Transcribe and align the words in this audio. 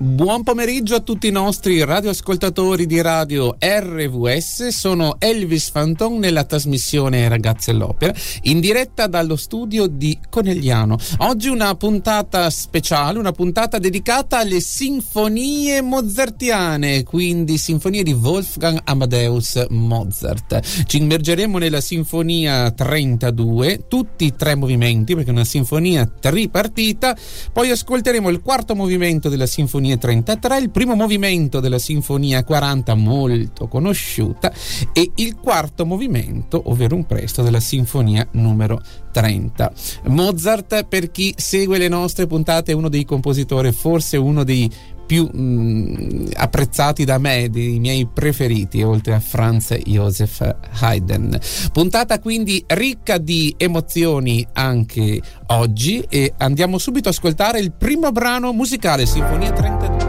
Buon 0.00 0.44
pomeriggio 0.44 0.94
a 0.94 1.00
tutti 1.00 1.26
i 1.26 1.32
nostri 1.32 1.84
radioascoltatori 1.84 2.86
di 2.86 3.00
radio 3.00 3.56
RVS, 3.58 4.68
sono 4.68 5.16
Elvis 5.18 5.70
Fanton 5.70 6.20
nella 6.20 6.44
trasmissione 6.44 7.26
Ragazze 7.26 7.72
all'Opera, 7.72 8.14
in 8.42 8.60
diretta 8.60 9.08
dallo 9.08 9.34
studio 9.34 9.88
di 9.88 10.16
Conegliano. 10.30 10.96
Oggi 11.16 11.48
una 11.48 11.74
puntata 11.74 12.48
speciale, 12.48 13.18
una 13.18 13.32
puntata 13.32 13.80
dedicata 13.80 14.38
alle 14.38 14.60
sinfonie 14.60 15.82
mozartiane, 15.82 17.02
quindi 17.02 17.58
sinfonie 17.58 18.04
di 18.04 18.12
Wolfgang 18.12 18.78
Amadeus 18.84 19.66
Mozart. 19.70 20.84
Ci 20.86 20.98
immergeremo 20.98 21.58
nella 21.58 21.80
sinfonia 21.80 22.70
32, 22.70 23.86
tutti 23.88 24.26
i 24.26 24.36
tre 24.36 24.54
movimenti, 24.54 25.16
perché 25.16 25.30
è 25.30 25.32
una 25.32 25.42
sinfonia 25.42 26.08
tripartita, 26.08 27.16
poi 27.52 27.70
ascolteremo 27.70 28.28
il 28.28 28.40
quarto 28.42 28.76
movimento 28.76 29.28
della 29.28 29.46
sinfonia 29.46 29.86
Sinfonia 29.88 29.96
33, 29.96 30.58
il 30.58 30.70
primo 30.70 30.94
movimento 30.94 31.60
della 31.60 31.78
Sinfonia 31.78 32.44
40 32.44 32.94
molto 32.94 33.68
conosciuta 33.68 34.52
e 34.92 35.10
il 35.14 35.36
quarto 35.36 35.86
movimento, 35.86 36.60
ovvero 36.66 36.94
un 36.94 37.06
presto 37.06 37.42
della 37.42 37.60
Sinfonia 37.60 38.26
numero 38.32 38.82
30. 39.12 39.72
Mozart, 40.08 40.84
per 40.84 41.10
chi 41.10 41.32
segue 41.36 41.78
le 41.78 41.88
nostre 41.88 42.26
puntate, 42.26 42.72
è 42.72 42.74
uno 42.74 42.90
dei 42.90 43.04
compositori, 43.04 43.72
forse 43.72 44.18
uno 44.18 44.44
dei 44.44 44.70
più 45.08 45.24
mh, 45.24 45.40
mm, 45.40 46.26
apprezzati 46.34 47.04
da 47.06 47.16
me, 47.16 47.48
dei 47.50 47.78
miei 47.78 48.06
preferiti, 48.06 48.82
oltre 48.82 49.14
a 49.14 49.20
Franz 49.20 49.74
Joseph 49.84 50.56
Haydn. 50.80 51.36
Puntata 51.72 52.20
quindi 52.20 52.62
ricca 52.66 53.16
di 53.16 53.54
emozioni 53.56 54.46
anche 54.52 55.20
oggi 55.46 56.04
e 56.08 56.34
andiamo 56.36 56.76
subito 56.76 57.08
ad 57.08 57.14
ascoltare 57.14 57.58
il 57.58 57.72
primo 57.72 58.12
brano 58.12 58.52
musicale, 58.52 59.06
Sinfonia 59.06 59.50
32. 59.50 60.06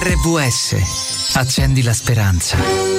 RVS, 0.00 1.34
accendi 1.36 1.82
la 1.82 1.92
speranza. 1.92 2.91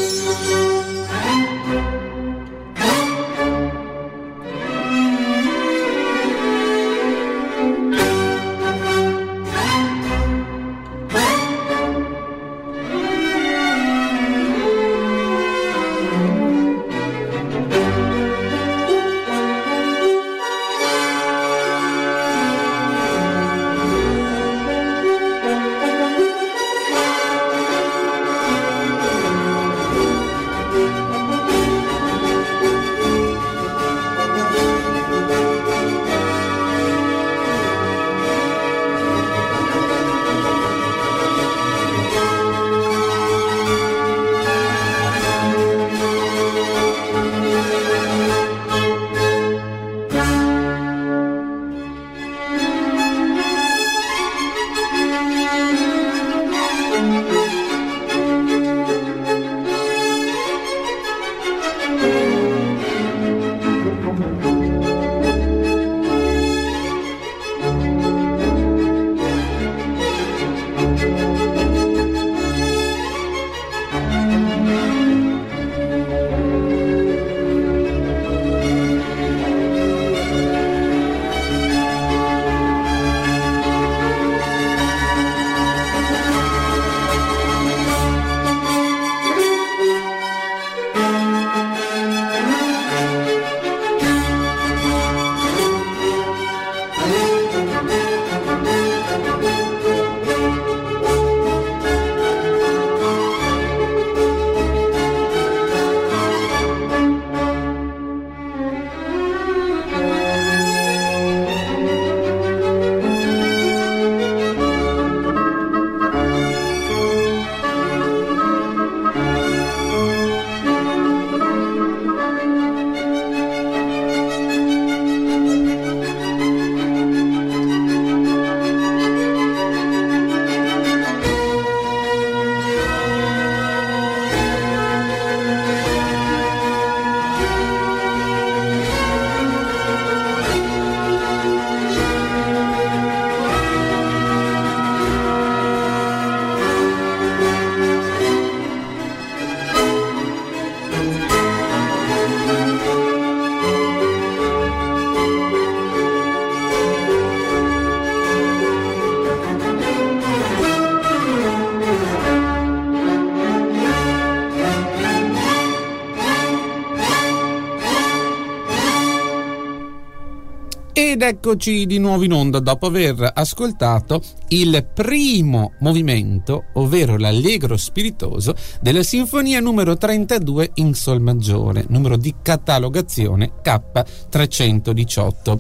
Eccoci 171.28 171.86
di 171.86 172.00
nuovo 172.00 172.24
in 172.24 172.34
onda 172.34 172.60
dopo 172.60 172.88
aver 172.88 173.32
ascoltato 173.34 174.22
il 174.50 174.86
primo 174.94 175.74
movimento, 175.80 176.66
ovvero 176.74 177.18
l'allegro 177.18 177.78
spiritoso 177.78 178.54
della 178.82 179.04
sinfonia 179.04 179.62
numero 179.62 179.96
32 179.96 180.72
in 180.76 180.94
sol 180.94 181.22
maggiore, 181.22 181.86
numero 181.88 182.18
di 182.18 182.36
catalogazione 182.42 183.54
K318. 183.64 185.60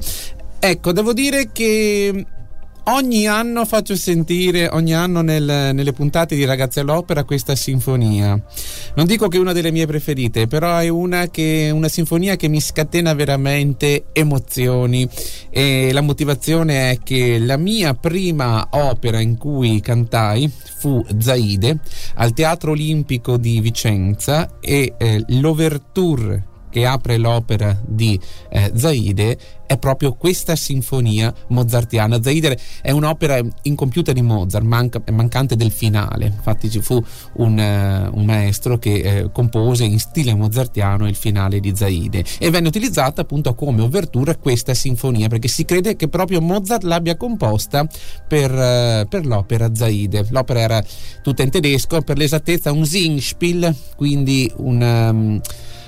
Ecco, 0.59 0.91
devo 0.91 1.13
dire 1.13 1.51
che 1.53 2.25
Ogni 2.85 3.27
anno 3.27 3.63
faccio 3.63 3.95
sentire, 3.95 4.67
ogni 4.67 4.93
anno 4.93 5.21
nel, 5.21 5.71
nelle 5.73 5.93
puntate 5.93 6.35
di 6.35 6.43
Ragazzi 6.43 6.81
all'Opera, 6.81 7.23
questa 7.23 7.55
sinfonia. 7.55 8.37
Non 8.95 9.05
dico 9.05 9.29
che 9.29 9.37
è 9.37 9.39
una 9.39 9.53
delle 9.53 9.71
mie 9.71 9.87
preferite, 9.87 10.47
però 10.47 10.75
è 10.77 10.89
una, 10.89 11.29
che, 11.29 11.71
una 11.73 11.87
sinfonia 11.87 12.35
che 12.35 12.49
mi 12.49 12.59
scatena 12.59 13.13
veramente 13.13 14.07
emozioni. 14.11 15.07
E 15.49 15.93
la 15.93 16.01
motivazione 16.01 16.91
è 16.91 16.97
che 17.01 17.39
la 17.39 17.55
mia 17.55 17.93
prima 17.93 18.67
opera 18.71 19.21
in 19.21 19.37
cui 19.37 19.79
cantai 19.79 20.51
fu 20.51 21.01
Zaide 21.19 21.79
al 22.15 22.33
Teatro 22.33 22.71
Olimpico 22.71 23.37
di 23.37 23.61
Vicenza 23.61 24.59
e 24.59 24.95
eh, 24.97 25.23
l'Overture 25.27 26.51
che 26.73 26.87
apre 26.87 27.17
l'opera 27.17 27.79
di 27.85 28.19
eh, 28.49 28.71
Zaide 28.73 29.37
è 29.67 29.77
proprio 29.77 30.13
questa 30.13 30.55
sinfonia 30.55 31.33
mozartiana. 31.47 32.21
Zaide 32.21 32.57
è 32.81 32.89
un'opera 32.89 33.39
incompiuta 33.61 34.11
di 34.11 34.21
Mozart, 34.21 34.65
manca, 34.65 35.01
mancante 35.11 35.55
del 35.55 35.71
finale. 35.71 36.25
Infatti 36.25 36.69
ci 36.71 36.81
fu 36.81 37.01
un, 37.33 37.57
uh, 37.57 38.17
un 38.17 38.25
maestro 38.25 38.77
che 38.77 38.93
eh, 38.93 39.31
compose 39.31 39.83
in 39.83 39.99
stile 39.99 40.33
mozartiano 40.33 41.07
il 41.07 41.15
finale 41.15 41.59
di 41.59 41.75
Zaide 41.75 42.23
e 42.39 42.49
venne 42.49 42.67
utilizzata 42.67 43.21
appunto 43.21 43.53
come 43.53 43.81
overtura 43.81 44.35
questa 44.35 44.73
sinfonia 44.73 45.27
perché 45.27 45.47
si 45.47 45.63
crede 45.65 45.95
che 45.95 46.07
proprio 46.07 46.41
Mozart 46.41 46.83
l'abbia 46.83 47.15
composta 47.15 47.87
per, 48.27 48.51
uh, 48.51 49.07
per 49.07 49.25
l'opera 49.25 49.73
Zaide. 49.73 50.25
L'opera 50.29 50.59
era 50.59 50.83
tutta 51.21 51.43
in 51.43 51.51
tedesco, 51.51 52.01
per 52.01 52.17
l'esattezza 52.17 52.71
un 52.71 52.85
Singspiel, 52.85 53.75
quindi 53.95 54.51
un... 54.57 54.81
Um, 54.81 55.41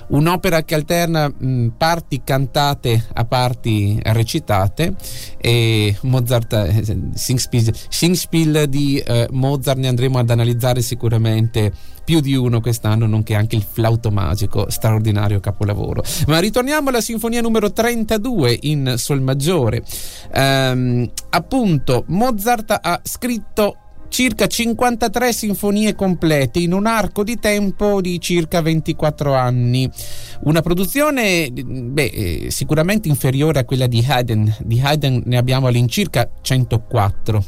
un'opera 0.08 0.64
che 0.64 0.76
alterna 0.76 1.28
mh, 1.28 1.74
parti 1.78 2.22
cantate 2.24 3.06
a 3.14 3.26
parti 3.26 4.00
recitate 4.04 4.96
e 5.38 5.96
Mozart 6.02 6.54
eh, 6.54 6.84
Singspiel, 7.14 7.74
Singspiel 7.90 8.66
di 8.68 8.98
eh, 8.98 9.28
Mozart 9.32 9.78
ne 9.78 9.88
andremo 9.88 10.20
ad 10.20 10.30
analizzare 10.30 10.82
sicuramente 10.82 11.72
più 12.06 12.20
di 12.22 12.36
uno 12.36 12.62
quest'anno, 12.62 13.08
nonché 13.08 13.34
anche 13.34 13.56
il 13.56 13.66
flauto 13.70 14.12
magico, 14.12 14.70
straordinario 14.70 15.40
capolavoro. 15.40 16.04
Ma 16.28 16.40
ritorniamo 16.40 16.90
alla 16.90 17.02
sinfonia 17.02 17.42
numero 17.42 17.74
32 17.74 18.60
in 18.62 18.94
Sol 18.98 19.22
maggiore. 19.22 19.84
Ehm, 20.32 21.10
appunto, 21.32 22.04
Mozart 22.08 22.78
ha 22.80 23.02
scritto 23.04 23.78
circa 24.16 24.48
53 24.48 25.34
sinfonie 25.34 25.94
complete 25.94 26.60
in 26.60 26.72
un 26.72 26.86
arco 26.86 27.22
di 27.22 27.38
tempo 27.38 28.00
di 28.00 28.18
circa 28.22 28.62
24 28.62 29.34
anni. 29.36 29.92
Una 30.44 30.62
produzione 30.62 31.52
beh, 31.52 32.04
eh, 32.06 32.48
sicuramente 32.50 33.10
inferiore 33.10 33.60
a 33.60 33.66
quella 33.66 33.88
di 33.88 34.02
Haydn. 34.08 34.56
Di 34.62 34.80
Haydn 34.82 35.24
ne 35.26 35.36
abbiamo 35.36 35.68
all'incirca 35.68 36.30
104 36.42 37.44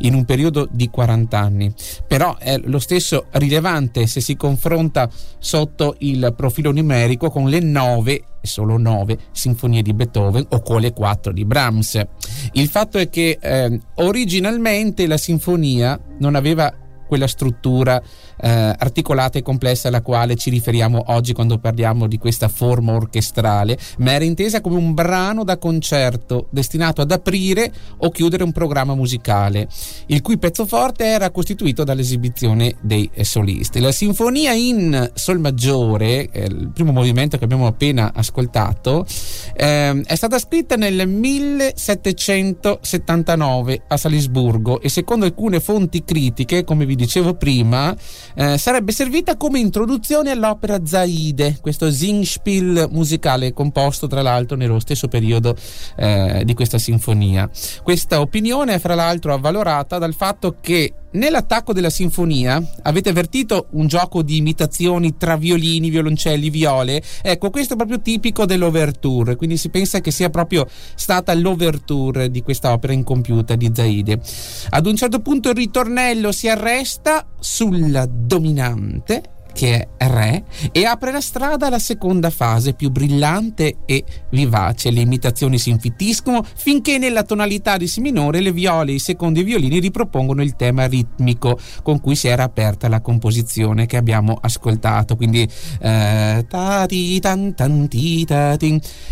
in 0.00 0.12
un 0.12 0.26
periodo 0.26 0.68
di 0.70 0.90
40 0.90 1.38
anni. 1.38 1.72
Però 2.06 2.36
è 2.36 2.60
lo 2.64 2.80
stesso 2.80 3.28
rilevante 3.30 4.06
se 4.06 4.20
si 4.20 4.36
confronta 4.36 5.08
sotto 5.38 5.94
il 6.00 6.34
profilo 6.36 6.70
numerico 6.70 7.30
con 7.30 7.48
le 7.48 7.60
9 7.60 8.24
solo 8.46 8.76
nove 8.78 9.18
sinfonie 9.32 9.82
di 9.82 9.92
Beethoven 9.92 10.46
o 10.50 10.62
con 10.62 10.80
le 10.80 10.92
quattro 10.92 11.32
di 11.32 11.44
Brahms. 11.44 12.00
Il 12.52 12.68
fatto 12.68 12.98
è 12.98 13.08
che 13.08 13.38
eh, 13.40 13.80
originalmente 13.96 15.06
la 15.06 15.16
sinfonia 15.16 15.98
non 16.18 16.34
aveva 16.34 16.72
quella 17.06 17.26
struttura 17.26 18.00
eh, 18.40 18.50
articolata 18.50 19.38
e 19.38 19.42
complessa 19.42 19.88
alla 19.88 20.02
quale 20.02 20.36
ci 20.36 20.50
riferiamo 20.50 21.04
oggi 21.08 21.32
quando 21.32 21.58
parliamo 21.58 22.06
di 22.06 22.18
questa 22.18 22.48
forma 22.48 22.92
orchestrale, 22.92 23.78
ma 23.98 24.12
era 24.12 24.24
intesa 24.24 24.60
come 24.60 24.76
un 24.76 24.94
brano 24.94 25.44
da 25.44 25.58
concerto 25.58 26.46
destinato 26.50 27.00
ad 27.00 27.10
aprire 27.10 27.72
o 27.98 28.10
chiudere 28.10 28.42
un 28.42 28.52
programma 28.52 28.94
musicale, 28.94 29.68
il 30.06 30.22
cui 30.22 30.38
pezzo 30.38 30.66
forte 30.66 31.04
era 31.04 31.30
costituito 31.30 31.84
dall'esibizione 31.84 32.76
dei 32.80 33.10
solisti. 33.22 33.80
La 33.80 33.92
sinfonia 33.92 34.52
in 34.52 35.10
Sol 35.14 35.38
maggiore, 35.38 36.28
eh, 36.30 36.44
il 36.44 36.70
primo 36.72 36.92
movimento 36.92 37.38
che 37.38 37.44
abbiamo 37.44 37.66
appena 37.66 38.12
ascoltato, 38.14 39.06
eh, 39.54 40.02
è 40.02 40.14
stata 40.14 40.38
scritta 40.38 40.76
nel 40.76 41.08
1779 41.08 43.82
a 43.88 43.96
Salisburgo 43.96 44.80
e 44.80 44.88
secondo 44.88 45.24
alcune 45.24 45.58
fonti 45.60 46.04
critiche, 46.04 46.64
come 46.64 46.86
vi 46.86 46.96
dicevo 46.96 47.34
prima, 47.34 47.94
eh, 48.34 48.58
sarebbe 48.58 48.92
servita 48.92 49.36
come 49.36 49.58
introduzione 49.58 50.30
all'opera 50.30 50.84
Zaide, 50.84 51.58
questo 51.60 51.90
Singspiel 51.90 52.88
musicale 52.90 53.52
composto 53.52 54.06
tra 54.06 54.22
l'altro 54.22 54.56
nello 54.56 54.80
stesso 54.80 55.08
periodo 55.08 55.56
eh, 55.96 56.42
di 56.44 56.54
questa 56.54 56.78
sinfonia. 56.78 57.48
Questa 57.82 58.20
opinione 58.20 58.74
è 58.74 58.78
fra 58.78 58.94
l'altro 58.94 59.34
avvalorata 59.34 59.98
dal 59.98 60.14
fatto 60.14 60.56
che 60.60 60.92
Nell'attacco 61.12 61.72
della 61.72 61.90
sinfonia 61.90 62.62
avete 62.82 63.08
avvertito 63.08 63.66
un 63.70 63.88
gioco 63.88 64.22
di 64.22 64.36
imitazioni 64.36 65.16
tra 65.16 65.36
violini, 65.36 65.90
violoncelli, 65.90 66.50
viole? 66.50 67.02
Ecco, 67.22 67.50
questo 67.50 67.72
è 67.72 67.76
proprio 67.76 68.00
tipico 68.00 68.46
dell'overture, 68.46 69.34
quindi 69.34 69.56
si 69.56 69.70
pensa 69.70 70.00
che 70.00 70.12
sia 70.12 70.30
proprio 70.30 70.68
stata 70.94 71.34
l'overture 71.34 72.30
di 72.30 72.42
questa 72.42 72.72
opera 72.72 72.92
incompiuta 72.92 73.56
di 73.56 73.72
Zaide. 73.74 74.20
Ad 74.68 74.86
un 74.86 74.94
certo 74.94 75.18
punto 75.18 75.48
il 75.48 75.56
ritornello 75.56 76.30
si 76.30 76.48
arresta 76.48 77.26
sulla 77.40 78.06
dominante 78.08 79.38
che 79.52 79.88
è 79.96 80.08
Re, 80.10 80.44
e 80.72 80.84
apre 80.84 81.12
la 81.12 81.20
strada 81.20 81.66
alla 81.66 81.78
seconda 81.78 82.30
fase 82.30 82.74
più 82.74 82.90
brillante 82.90 83.78
e 83.84 84.04
vivace. 84.30 84.90
Le 84.90 85.00
imitazioni 85.00 85.58
si 85.58 85.70
infittiscono 85.70 86.44
finché 86.54 86.98
nella 86.98 87.22
tonalità 87.22 87.76
di 87.76 87.86
Si 87.86 88.00
minore 88.00 88.40
le 88.40 88.52
viole 88.52 88.92
e 88.92 88.94
i 88.94 88.98
secondi 88.98 89.42
violini 89.42 89.78
ripropongono 89.78 90.42
il 90.42 90.56
tema 90.56 90.86
ritmico 90.86 91.58
con 91.82 92.00
cui 92.00 92.16
si 92.16 92.28
era 92.28 92.44
aperta 92.44 92.88
la 92.88 93.00
composizione 93.00 93.86
che 93.86 93.96
abbiamo 93.96 94.38
ascoltato. 94.40 95.16
Quindi 95.16 95.48
eh, 95.80 96.46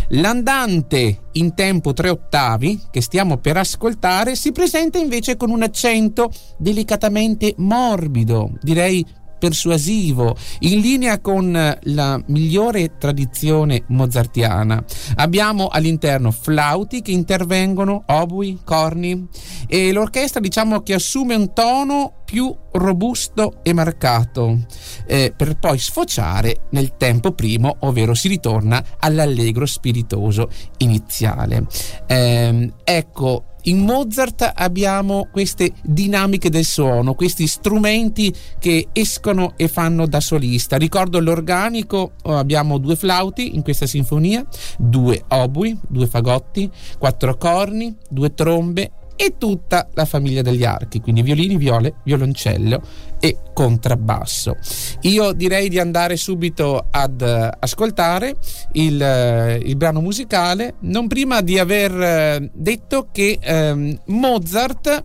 l'andante 0.08 1.18
in 1.32 1.54
tempo 1.54 1.92
tre 1.92 2.08
ottavi 2.08 2.80
che 2.90 3.00
stiamo 3.00 3.36
per 3.36 3.56
ascoltare 3.56 4.34
si 4.34 4.52
presenta 4.52 4.98
invece 4.98 5.36
con 5.36 5.50
un 5.50 5.62
accento 5.62 6.30
delicatamente 6.56 7.54
morbido, 7.58 8.52
direi 8.60 9.04
persuasivo, 9.38 10.36
in 10.60 10.80
linea 10.80 11.20
con 11.20 11.76
la 11.80 12.22
migliore 12.26 12.96
tradizione 12.98 13.84
mozartiana. 13.88 14.82
Abbiamo 15.16 15.68
all'interno 15.68 16.30
flauti 16.30 17.02
che 17.02 17.12
intervengono, 17.12 18.02
obui, 18.06 18.58
corni 18.64 19.26
e 19.66 19.92
l'orchestra 19.92 20.40
diciamo 20.40 20.82
che 20.82 20.94
assume 20.94 21.34
un 21.34 21.52
tono 21.52 22.12
più 22.24 22.54
robusto 22.72 23.60
e 23.62 23.72
marcato 23.72 24.58
eh, 25.06 25.32
per 25.34 25.58
poi 25.58 25.78
sfociare 25.78 26.66
nel 26.70 26.96
tempo 26.96 27.32
primo, 27.32 27.76
ovvero 27.80 28.12
si 28.12 28.28
ritorna 28.28 28.84
all'allegro 28.98 29.64
spiritoso 29.64 30.50
iniziale. 30.78 31.66
Eh, 32.06 32.72
ecco, 32.84 33.44
in 33.68 33.80
Mozart 33.80 34.52
abbiamo 34.54 35.28
queste 35.30 35.72
dinamiche 35.82 36.50
del 36.50 36.64
suono, 36.64 37.14
questi 37.14 37.46
strumenti 37.46 38.34
che 38.58 38.88
escono 38.92 39.52
e 39.56 39.68
fanno 39.68 40.06
da 40.06 40.20
solista. 40.20 40.76
Ricordo 40.76 41.20
l'organico, 41.20 42.12
oh, 42.22 42.36
abbiamo 42.36 42.78
due 42.78 42.96
flauti 42.96 43.54
in 43.54 43.62
questa 43.62 43.86
sinfonia, 43.86 44.46
due 44.78 45.22
obui, 45.28 45.78
due 45.86 46.06
fagotti, 46.06 46.70
quattro 46.98 47.36
corni, 47.36 47.94
due 48.08 48.32
trombe 48.34 48.92
e 49.20 49.34
tutta 49.36 49.88
la 49.94 50.04
famiglia 50.04 50.42
degli 50.42 50.64
archi, 50.64 51.00
quindi 51.00 51.22
violini, 51.22 51.56
viole, 51.56 51.96
violoncello 52.04 52.80
e 53.20 53.36
contrabbasso. 53.52 54.56
Io 55.02 55.32
direi 55.32 55.68
di 55.68 55.78
andare 55.80 56.16
subito 56.16 56.86
ad 56.90 57.20
uh, 57.20 57.50
ascoltare 57.58 58.36
il, 58.74 59.00
uh, 59.00 59.56
il, 59.66 59.74
brano 59.76 60.00
musicale, 60.00 60.74
non 60.82 61.08
prima 61.08 61.40
di 61.40 61.58
aver 61.58 62.40
uh, 62.40 62.48
detto 62.52 63.08
che 63.10 63.40
um, 63.44 64.00
Mozart 64.06 65.02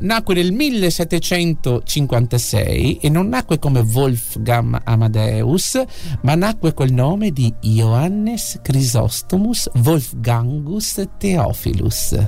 nacque 0.00 0.34
nel 0.34 0.52
1756 0.52 2.98
e 3.02 3.08
non 3.08 3.28
nacque 3.28 3.60
come 3.60 3.78
Wolfgang 3.80 4.80
Amadeus, 4.82 5.80
ma 6.22 6.34
nacque 6.34 6.74
col 6.74 6.90
nome 6.90 7.30
di 7.30 7.54
Johannes 7.60 8.58
Chrysostomus 8.62 9.70
Wolfgangus 9.84 11.06
Theophilus. 11.18 12.18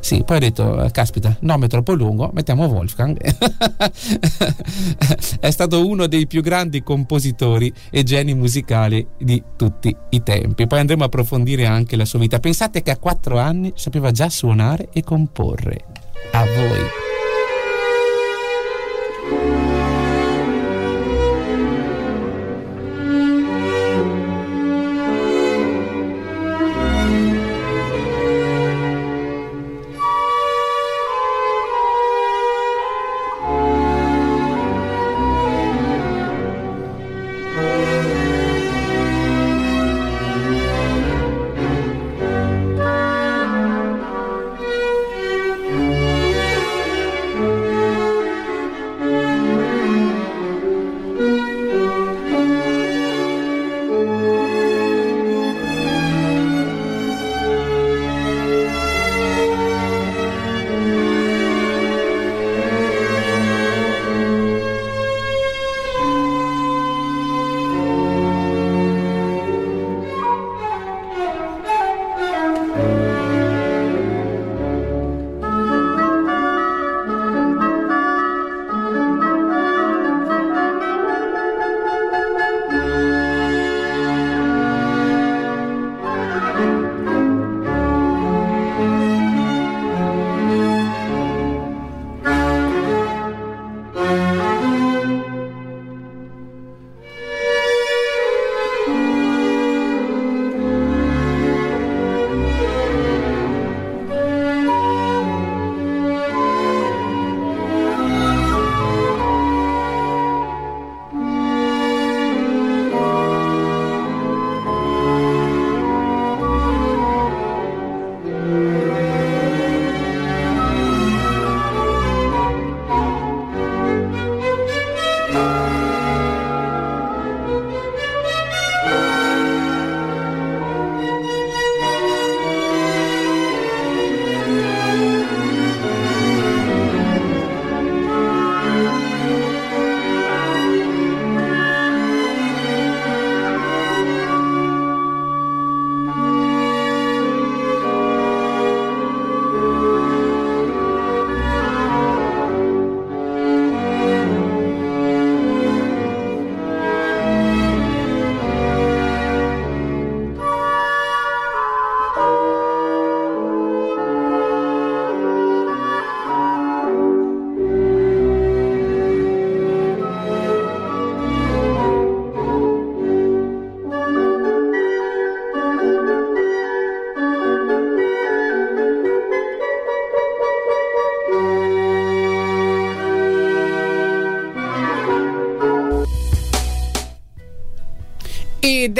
Sì, 0.00 0.22
poi 0.24 0.36
ho 0.36 0.40
detto, 0.40 0.88
caspita, 0.92 1.36
nome 1.40 1.66
troppo 1.68 1.94
lungo, 1.94 2.30
mettiamo 2.32 2.66
Wolfgang. 2.66 3.16
è 5.40 5.50
stato 5.50 5.86
uno 5.86 6.06
dei 6.06 6.26
più 6.26 6.42
grandi 6.42 6.82
compositori 6.82 7.72
e 7.90 8.02
geni 8.02 8.34
musicali 8.34 9.06
di 9.18 9.42
tutti 9.56 9.94
i 10.10 10.22
tempi. 10.22 10.66
Poi 10.66 10.80
andremo 10.80 11.02
a 11.02 11.06
approfondire 11.06 11.66
anche 11.66 11.96
la 11.96 12.04
sua 12.04 12.18
vita. 12.18 12.38
Pensate 12.38 12.82
che 12.82 12.90
a 12.90 12.98
quattro 12.98 13.38
anni 13.38 13.72
sapeva 13.74 14.10
già 14.10 14.28
suonare 14.28 14.88
e 14.92 15.02
comporre. 15.02 15.84
A 16.32 16.44
voi. 16.44 17.17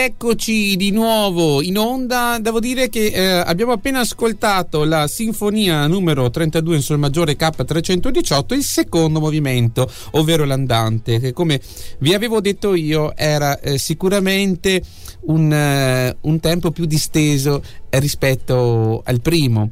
Eccoci 0.05 0.77
di 0.77 0.91
nuovo 0.91 1.61
in 1.61 1.77
onda. 1.77 2.39
Devo 2.41 2.61
dire 2.61 2.89
che 2.89 3.07
eh, 3.07 3.27
abbiamo 3.27 3.73
appena 3.73 4.01
ascoltato 4.01 4.85
la 4.85 5.07
sinfonia 5.07 5.87
numero 5.87 6.31
32 6.31 6.77
in 6.77 6.83
sol 6.83 6.99
maggiore 6.99 7.37
K318, 7.37 8.55
il 8.55 8.63
secondo 8.63 9.21
movimento, 9.21 9.91
ovvero 10.13 10.45
l'andante, 10.45 11.19
che 11.19 11.33
come 11.33 11.61
vi 11.99 12.15
avevo 12.15 12.41
detto 12.41 12.75
io 12.75 13.17
era 13.17 13.59
eh, 13.61 13.79
sicuramente 13.79 14.83
un, 15.23 15.51
uh, 15.51 16.29
un 16.29 16.41
tempo 16.41 16.71
più 16.71 16.85
disteso 16.85 17.63
rispetto 17.91 19.03
al 19.05 19.21
primo. 19.21 19.71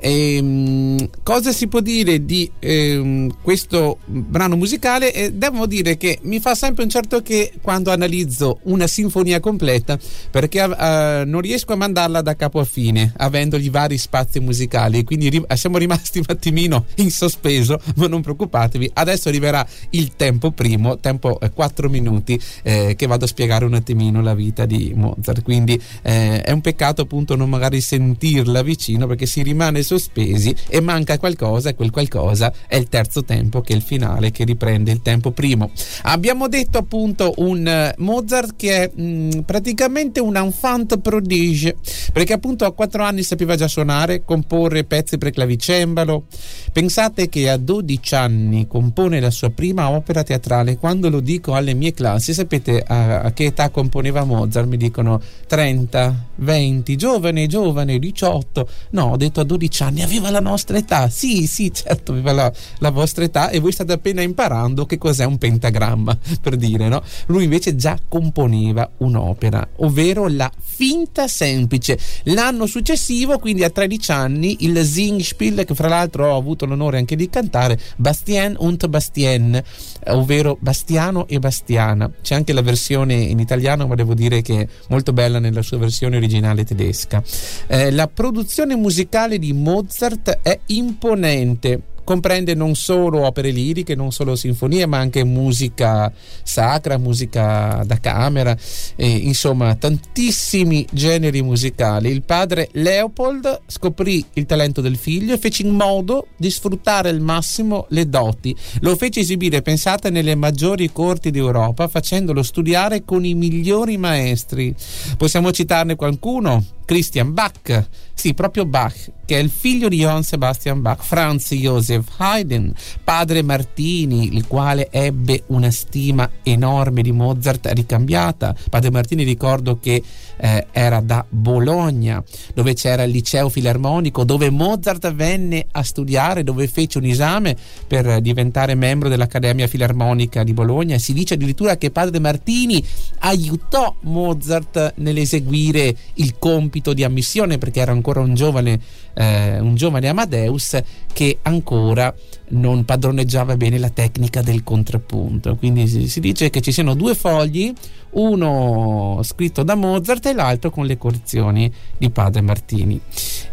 E, 0.00 0.36
ehm, 0.36 1.08
cosa 1.22 1.52
si 1.52 1.66
può 1.66 1.80
dire 1.80 2.24
di 2.24 2.50
eh, 2.58 3.28
questo 3.42 3.98
brano 4.06 4.56
musicale? 4.56 5.12
Eh, 5.12 5.32
devo 5.32 5.66
dire 5.66 5.96
che 5.96 6.18
mi 6.22 6.40
fa 6.40 6.54
sempre 6.54 6.84
un 6.84 6.90
certo 6.90 7.20
che 7.20 7.52
quando 7.60 7.90
analizzo 7.90 8.60
una 8.64 8.86
sinfonia 8.86 9.40
completa 9.40 9.98
perché 10.30 10.62
eh, 10.62 11.22
non 11.26 11.40
riesco 11.40 11.72
a 11.72 11.76
mandarla 11.76 12.22
da 12.22 12.36
capo 12.36 12.60
a 12.60 12.64
fine 12.64 13.12
avendogli 13.16 13.70
vari 13.70 13.98
spazi 13.98 14.40
musicali 14.40 15.02
quindi 15.04 15.28
ri- 15.30 15.44
siamo 15.54 15.78
rimasti 15.78 16.18
un 16.18 16.26
attimino 16.28 16.86
in 16.96 17.10
sospeso 17.10 17.80
ma 17.96 18.06
non 18.06 18.22
preoccupatevi 18.22 18.90
adesso 18.94 19.28
arriverà 19.28 19.66
il 19.90 20.14
tempo 20.14 20.52
primo 20.52 20.98
tempo 20.98 21.38
4 21.52 21.86
eh, 21.86 21.90
minuti 21.90 22.40
eh, 22.62 22.94
che 22.96 23.06
vado 23.06 23.24
a 23.24 23.28
spiegare 23.28 23.64
un 23.64 23.74
attimino 23.74 24.22
la 24.22 24.34
vita 24.34 24.64
di 24.64 24.92
Mozart 24.94 25.42
quindi 25.42 25.80
eh, 26.02 26.42
è 26.42 26.50
un 26.52 26.60
peccato 26.60 27.02
appunto 27.02 27.34
non 27.34 27.48
magari 27.58 27.80
sentirla 27.80 28.62
vicino 28.62 29.08
perché 29.08 29.26
si 29.26 29.42
rimane 29.42 29.82
sospesi 29.82 30.54
e 30.68 30.80
manca 30.80 31.18
qualcosa 31.18 31.70
e 31.70 31.74
quel 31.74 31.90
qualcosa 31.90 32.52
è 32.68 32.76
il 32.76 32.88
terzo 32.88 33.24
tempo 33.24 33.60
che 33.60 33.72
è 33.72 33.76
il 33.76 33.82
finale 33.82 34.30
che 34.30 34.44
riprende 34.44 34.92
il 34.92 35.02
tempo 35.02 35.32
primo. 35.32 35.72
Abbiamo 36.02 36.46
detto 36.46 36.78
appunto 36.78 37.34
un 37.38 37.66
eh, 37.66 37.94
Mozart 37.98 38.54
che 38.56 38.84
è 38.84 38.90
mh, 38.94 39.02
mm, 39.02 39.30
praticamente 39.40 40.20
un 40.20 40.36
enfant 40.36 40.98
prodige 40.98 41.76
perché 42.12 42.32
appunto 42.32 42.64
a 42.64 42.72
quattro 42.72 43.02
anni 43.02 43.24
sapeva 43.24 43.56
già 43.56 43.66
suonare, 43.66 44.24
comporre 44.24 44.84
pezzi 44.84 45.18
per 45.18 45.32
clavicembalo. 45.32 46.26
Pensate 46.72 47.28
che 47.28 47.50
a 47.50 47.56
12 47.56 48.14
anni 48.14 48.66
compone 48.68 49.18
la 49.18 49.30
sua 49.30 49.50
prima 49.50 49.90
opera 49.90 50.22
teatrale. 50.22 50.78
Quando 50.78 51.10
lo 51.10 51.18
dico 51.18 51.54
alle 51.54 51.74
mie 51.74 51.92
classi, 51.92 52.32
sapete 52.32 52.82
a, 52.86 53.20
a 53.22 53.32
che 53.32 53.46
età 53.46 53.70
componeva 53.70 54.22
Mozart? 54.24 54.68
Mi 54.68 54.76
dicono 54.76 55.20
30, 55.48 56.26
20, 56.36 56.96
giovane, 56.96 57.47
giovane, 57.48 57.98
18. 57.98 58.68
No, 58.90 59.06
ho 59.06 59.16
detto 59.16 59.40
a 59.40 59.44
12 59.44 59.56
12 59.58 59.82
anni, 59.82 60.02
aveva 60.02 60.30
la 60.30 60.40
nostra 60.40 60.78
età. 60.78 61.08
Sì, 61.08 61.46
sì, 61.46 61.72
certo, 61.72 62.12
aveva 62.12 62.32
la, 62.32 62.52
la, 62.78 62.90
vostra 62.90 63.24
età 63.24 63.50
e 63.50 63.58
voi 63.58 63.72
state 63.72 63.92
appena 63.92 64.22
imparando 64.22 64.86
che 64.86 64.96
cos'è 64.98 65.24
un 65.24 65.36
pentagramma, 65.36 66.16
per 66.40 66.56
dire, 66.56 66.88
no? 66.88 67.02
Lui 67.26 67.44
invece 67.44 67.76
già 67.76 67.98
componeva 68.08 68.88
un'opera, 68.98 69.68
ovvero 69.76 70.28
la 70.28 70.50
finta 70.58 71.26
semplice. 71.26 71.98
L'anno 72.24 72.66
successivo, 72.66 73.38
quindi 73.38 73.64
a 73.64 73.70
13 73.70 74.12
anni, 74.12 74.56
il 74.60 74.84
Singspiel, 74.84 75.64
che 75.64 75.74
fra 75.74 75.88
l'altro 75.88 76.32
ho 76.32 76.36
avuto 76.36 76.64
l'onore 76.66 76.98
anche 76.98 77.16
di 77.16 77.28
cantare, 77.28 77.78
Bastien 77.96 78.54
und 78.58 78.86
Bastien, 78.86 79.62
ovvero 80.06 80.56
Bastiano 80.60 81.26
e 81.26 81.38
Bastiana. 81.38 82.10
C'è 82.22 82.34
anche 82.34 82.52
la 82.52 82.62
versione 82.62 83.14
in 83.14 83.38
italiano, 83.38 83.86
ma 83.86 83.94
devo 83.94 84.14
dire 84.14 84.42
che 84.42 84.60
è 84.60 84.68
molto 84.88 85.12
bella 85.12 85.38
nella 85.38 85.62
sua 85.62 85.78
versione 85.78 86.16
originale 86.16 86.64
tedesca. 86.64 87.22
Eh, 87.66 87.90
la 87.90 88.08
produzione 88.08 88.76
musicale 88.76 89.38
di 89.38 89.52
Mozart 89.52 90.40
è 90.42 90.58
imponente 90.66 91.82
comprende 92.08 92.54
non 92.54 92.74
solo 92.74 93.26
opere 93.26 93.50
liriche, 93.50 93.94
non 93.94 94.12
solo 94.12 94.34
sinfonie, 94.34 94.86
ma 94.86 94.96
anche 94.96 95.24
musica 95.24 96.10
sacra, 96.42 96.96
musica 96.96 97.82
da 97.84 98.00
camera, 98.00 98.56
eh, 98.96 99.06
insomma 99.06 99.74
tantissimi 99.74 100.86
generi 100.90 101.42
musicali. 101.42 102.08
Il 102.08 102.22
padre 102.22 102.70
Leopold 102.72 103.60
scoprì 103.66 104.24
il 104.32 104.46
talento 104.46 104.80
del 104.80 104.96
figlio 104.96 105.34
e 105.34 105.38
fece 105.38 105.64
in 105.64 105.74
modo 105.74 106.28
di 106.38 106.50
sfruttare 106.50 107.10
al 107.10 107.20
massimo 107.20 107.84
le 107.90 108.08
doti. 108.08 108.56
Lo 108.80 108.96
fece 108.96 109.20
esibire, 109.20 109.60
pensate, 109.60 110.08
nelle 110.08 110.34
maggiori 110.34 110.90
corti 110.90 111.30
d'Europa, 111.30 111.88
facendolo 111.88 112.42
studiare 112.42 113.04
con 113.04 113.26
i 113.26 113.34
migliori 113.34 113.98
maestri. 113.98 114.74
Possiamo 115.18 115.52
citarne 115.52 115.94
qualcuno? 115.94 116.77
Christian 116.88 117.34
Bach, 117.34 117.86
sì, 118.14 118.32
proprio 118.32 118.64
Bach, 118.64 119.12
che 119.26 119.36
è 119.36 119.42
il 119.42 119.50
figlio 119.50 119.88
di 119.88 119.98
Johann 119.98 120.22
Sebastian 120.22 120.80
Bach, 120.80 121.02
Franz 121.02 121.52
Joseph 121.52 122.08
Haydn, 122.16 122.72
padre 123.04 123.42
Martini, 123.42 124.34
il 124.34 124.46
quale 124.46 124.88
ebbe 124.90 125.42
una 125.48 125.70
stima 125.70 126.28
enorme 126.42 127.02
di 127.02 127.12
Mozart 127.12 127.68
ricambiata. 127.74 128.56
Padre 128.70 128.90
Martini 128.90 129.22
ricordo 129.22 129.78
che 129.78 130.02
eh, 130.38 130.66
era 130.72 131.00
da 131.00 131.26
Bologna, 131.28 132.24
dove 132.54 132.72
c'era 132.72 133.02
il 133.02 133.10
liceo 133.10 133.50
filarmonico, 133.50 134.24
dove 134.24 134.48
Mozart 134.48 135.12
venne 135.12 135.66
a 135.70 135.82
studiare, 135.82 136.42
dove 136.42 136.66
fece 136.68 136.96
un 136.96 137.04
esame 137.04 137.54
per 137.86 138.22
diventare 138.22 138.74
membro 138.74 139.10
dell'Accademia 139.10 139.66
Filarmonica 139.66 140.42
di 140.42 140.54
Bologna. 140.54 140.96
Si 140.96 141.12
dice 141.12 141.34
addirittura 141.34 141.76
che 141.76 141.90
padre 141.90 142.18
Martini 142.18 142.82
aiutò 143.18 143.94
Mozart 144.04 144.94
nell'eseguire 144.96 145.94
il 146.14 146.36
compito 146.38 146.77
di 146.80 147.04
ammissione 147.04 147.58
perché 147.58 147.80
era 147.80 147.92
ancora 147.92 148.20
un 148.20 148.34
giovane, 148.34 148.78
eh, 149.14 149.58
un 149.60 149.74
giovane 149.74 150.08
Amadeus 150.08 150.80
che 151.12 151.38
ancora 151.42 152.14
non 152.50 152.84
padroneggiava 152.84 153.56
bene 153.56 153.78
la 153.78 153.90
tecnica 153.90 154.42
del 154.42 154.62
contrappunto. 154.62 155.56
Quindi 155.56 155.86
si, 155.86 156.08
si 156.08 156.20
dice 156.20 156.50
che 156.50 156.60
ci 156.60 156.72
siano 156.72 156.94
due 156.94 157.14
fogli, 157.14 157.72
uno 158.10 159.20
scritto 159.22 159.62
da 159.62 159.74
Mozart 159.74 160.26
e 160.26 160.32
l'altro 160.32 160.70
con 160.70 160.86
le 160.86 160.96
correzioni 160.96 161.70
di 161.96 162.10
padre 162.10 162.40
Martini. 162.40 163.00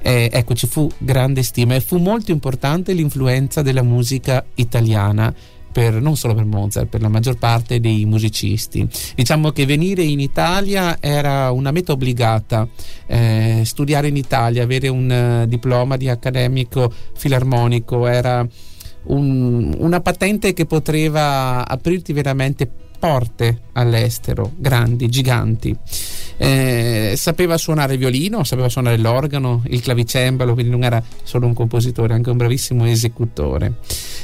Eh, 0.01 0.29
ecco, 0.31 0.53
ci 0.53 0.67
fu 0.67 0.89
grande 0.97 1.43
stima 1.43 1.75
e 1.75 1.81
fu 1.81 1.97
molto 1.97 2.31
importante 2.31 2.93
l'influenza 2.93 3.61
della 3.61 3.83
musica 3.83 4.45
italiana 4.55 5.33
per, 5.75 5.99
non 5.99 6.15
solo 6.15 6.33
per 6.33 6.45
Mozart, 6.45 6.87
per 6.87 7.01
la 7.01 7.09
maggior 7.09 7.37
parte 7.37 7.81
dei 7.81 8.05
musicisti. 8.05 8.87
Diciamo 9.13 9.51
che 9.51 9.65
venire 9.65 10.03
in 10.03 10.21
Italia 10.21 10.99
era 11.01 11.51
una 11.51 11.71
meta 11.71 11.91
obbligata, 11.91 12.65
eh, 13.07 13.61
studiare 13.65 14.07
in 14.07 14.15
Italia, 14.15 14.63
avere 14.63 14.87
un 14.87 15.41
uh, 15.43 15.45
diploma 15.45 15.97
di 15.97 16.07
accademico 16.07 16.89
filarmonico 17.17 18.07
era 18.07 18.47
un, 19.07 19.75
una 19.77 19.99
patente 19.99 20.53
che 20.53 20.65
poteva 20.65 21.67
aprirti 21.67 22.13
veramente 22.13 22.71
porte 22.97 23.61
all'estero, 23.73 24.51
grandi, 24.55 25.07
giganti. 25.09 25.75
Eh, 26.37 27.13
sapeva 27.15 27.57
suonare 27.57 27.97
violino, 27.97 28.43
sapeva 28.43 28.67
suonare 28.67 28.97
l'organo, 28.97 29.63
il 29.67 29.81
clavicembalo, 29.81 30.53
quindi 30.53 30.71
non 30.71 30.83
era 30.83 31.01
solo 31.23 31.45
un 31.47 31.53
compositore, 31.53 32.13
anche 32.13 32.29
un 32.29 32.37
bravissimo 32.37 32.85
esecutore. 32.85 33.75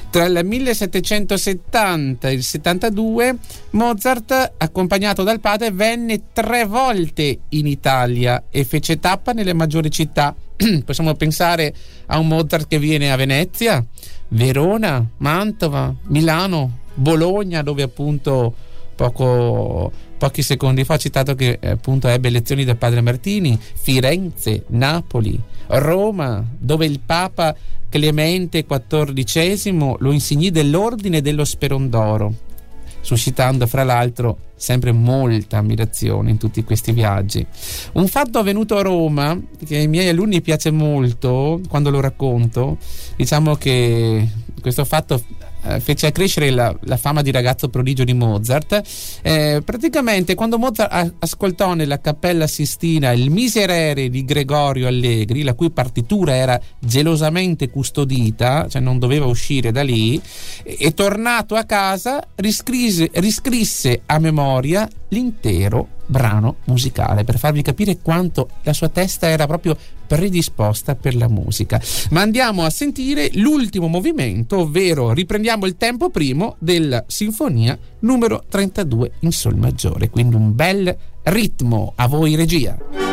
Tra 0.09 0.25
il 0.25 0.41
1770 0.43 2.27
e 2.27 2.33
il 2.33 2.43
72 2.43 3.37
Mozart, 3.71 4.53
accompagnato 4.57 5.23
dal 5.23 5.39
padre, 5.39 5.71
venne 5.71 6.23
tre 6.33 6.65
volte 6.65 7.39
in 7.49 7.65
Italia 7.65 8.43
e 8.49 8.65
fece 8.65 8.99
tappa 8.99 9.31
nelle 9.31 9.53
maggiori 9.53 9.89
città. 9.89 10.35
Possiamo 10.83 11.13
pensare 11.13 11.73
a 12.07 12.19
un 12.19 12.27
Mozart 12.27 12.67
che 12.67 12.77
viene 12.77 13.11
a 13.11 13.15
Venezia, 13.15 13.85
Verona, 14.27 15.05
Mantova, 15.17 15.95
Milano, 16.07 16.79
Bologna, 16.93 17.61
dove 17.61 17.83
appunto 17.83 18.53
poco, 18.95 19.91
pochi 20.17 20.41
secondi 20.41 20.83
fa 20.83 20.95
ho 20.95 20.97
citato 20.97 21.33
che 21.33 21.57
appunto 21.61 22.07
ebbe 22.07 22.29
lezioni 22.29 22.63
del 22.63 22.77
padre 22.77 23.01
Martini, 23.01 23.59
Firenze, 23.59 24.65
Napoli, 24.67 25.39
Roma, 25.67 26.45
dove 26.57 26.85
il 26.85 26.99
Papa 26.99 27.55
Clemente 27.89 28.65
XIV 28.65 29.95
lo 29.99 30.11
insignì 30.11 30.51
dell'ordine 30.51 31.21
dello 31.21 31.43
Sperondoro, 31.43 32.33
suscitando 33.01 33.67
fra 33.67 33.83
l'altro 33.83 34.37
sempre 34.55 34.91
molta 34.91 35.57
ammirazione 35.57 36.29
in 36.29 36.37
tutti 36.37 36.63
questi 36.63 36.91
viaggi. 36.91 37.45
Un 37.93 38.07
fatto 38.07 38.37
avvenuto 38.37 38.77
a 38.77 38.83
Roma 38.83 39.37
che 39.65 39.77
ai 39.77 39.87
miei 39.87 40.07
alunni 40.09 40.41
piace 40.41 40.69
molto 40.69 41.59
quando 41.67 41.89
lo 41.89 41.99
racconto, 41.99 42.77
diciamo 43.15 43.55
che 43.55 44.29
questo 44.61 44.85
fatto 44.85 45.21
eh, 45.63 45.79
fece 45.79 46.07
accrescere 46.07 46.49
la, 46.49 46.75
la, 46.81 46.97
fama 46.97 47.21
di 47.21 47.31
ragazzo 47.31 47.69
prodigio 47.69 48.03
di 48.03 48.13
Mozart. 48.13 48.81
Eh, 49.21 49.61
praticamente 49.63 50.35
quando 50.35 50.57
Mozart 50.57 51.13
ascoltò 51.19 51.73
nella 51.73 51.99
Cappella 51.99 52.47
Sistina 52.47 53.11
il 53.11 53.29
Miserere 53.29 54.09
di 54.09 54.25
Gregorio 54.25 54.87
Allegri, 54.87 55.43
la 55.43 55.53
cui 55.53 55.69
partitura 55.71 56.35
era 56.35 56.59
gelosamente 56.79 57.69
custodita, 57.69 58.67
cioè 58.67 58.81
non 58.81 58.99
doveva 58.99 59.25
uscire 59.25 59.71
da 59.71 59.83
lì, 59.83 60.21
e, 60.63 60.77
e 60.79 60.93
tornato 60.93 61.55
a 61.55 61.63
casa 61.63 62.25
riscrisse, 62.35 63.09
riscrisse 63.13 64.01
a 64.05 64.19
memoria 64.19 64.87
l'intero 65.11 65.99
brano 66.05 66.57
musicale 66.65 67.23
per 67.23 67.37
farvi 67.37 67.61
capire 67.61 67.99
quanto 68.01 68.49
la 68.63 68.73
sua 68.73 68.89
testa 68.89 69.27
era 69.27 69.47
proprio 69.47 69.77
predisposta 70.05 70.95
per 70.95 71.15
la 71.15 71.29
musica. 71.29 71.81
Ma 72.09 72.21
andiamo 72.21 72.63
a 72.63 72.69
sentire 72.69 73.29
l'ultimo 73.35 73.87
movimento, 73.87 74.59
ovvero 74.59 75.13
riprendiamo 75.13 75.65
il 75.65 75.77
tempo 75.77 76.09
primo 76.09 76.55
della 76.59 77.03
sinfonia 77.07 77.77
numero 77.99 78.43
32 78.49 79.11
in 79.19 79.31
sol 79.31 79.55
maggiore, 79.55 80.09
quindi 80.09 80.35
un 80.35 80.53
bel 80.53 80.95
ritmo 81.23 81.93
a 81.95 82.07
voi 82.07 82.35
regia. 82.35 83.10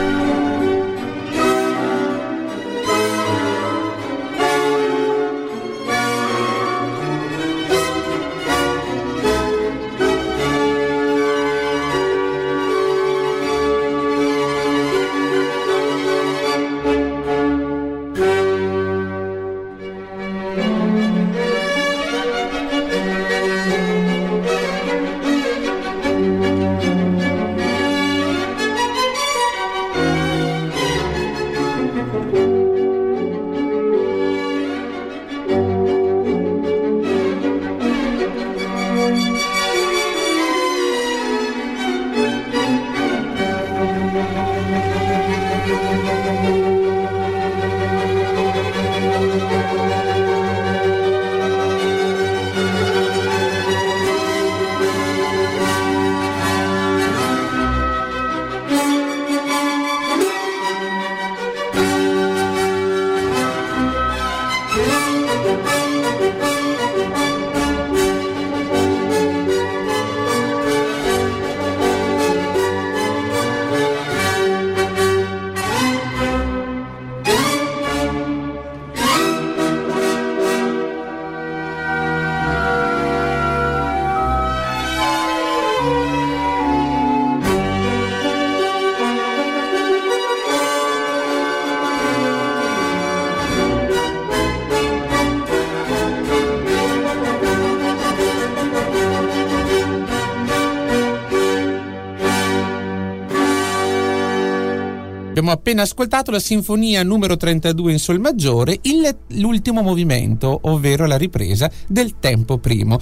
Abbiamo 105.39 105.57
appena 105.57 105.83
ascoltato 105.83 106.33
la 106.33 106.41
sinfonia 106.41 107.05
numero 107.05 107.37
32 107.37 107.93
in 107.93 108.01
sol 108.01 108.19
maggiore, 108.19 108.77
il, 108.83 109.09
l'ultimo 109.35 109.83
movimento, 109.83 110.59
ovvero 110.63 111.07
la 111.07 111.17
ripresa 111.17 111.71
del 111.87 112.19
tempo 112.19 112.59
primo. 112.59 112.99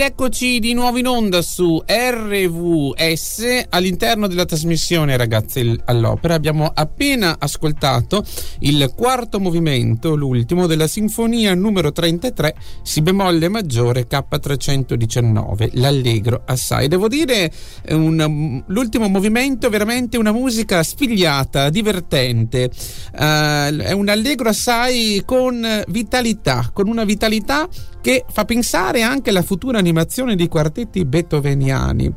Ed 0.00 0.09
eccoci 0.22 0.58
di 0.58 0.74
nuovo 0.74 0.98
in 0.98 1.06
onda 1.06 1.40
su 1.40 1.82
RVS 1.86 3.68
all'interno 3.70 4.26
della 4.26 4.44
trasmissione 4.44 5.16
Ragazzi 5.16 5.80
all'Opera. 5.86 6.34
Abbiamo 6.34 6.70
appena 6.74 7.36
ascoltato 7.38 8.22
il 8.58 8.92
quarto 8.94 9.40
movimento, 9.40 10.14
l'ultimo 10.14 10.66
della 10.66 10.88
sinfonia 10.88 11.54
numero 11.54 11.90
33, 11.90 12.54
Si 12.82 13.00
bemolle 13.00 13.48
maggiore 13.48 14.06
K319, 14.06 15.70
l'Allegro 15.80 16.42
assai. 16.44 16.86
Devo 16.88 17.08
dire, 17.08 17.50
un, 17.88 18.62
l'ultimo 18.66 19.08
movimento 19.08 19.68
è 19.68 19.70
veramente 19.70 20.18
una 20.18 20.32
musica 20.32 20.82
spigliata, 20.82 21.70
divertente. 21.70 22.70
Uh, 23.14 23.74
è 23.74 23.92
un 23.92 24.10
Allegro 24.10 24.50
assai 24.50 25.22
con 25.24 25.66
vitalità, 25.88 26.68
con 26.74 26.88
una 26.88 27.04
vitalità 27.04 27.66
che 28.02 28.24
fa 28.30 28.44
pensare 28.44 29.02
anche 29.02 29.30
alla 29.30 29.42
futura 29.42 29.78
animazione 29.78 30.08
di 30.34 30.48
quartetti 30.48 31.04
beethoveniani. 31.04 32.12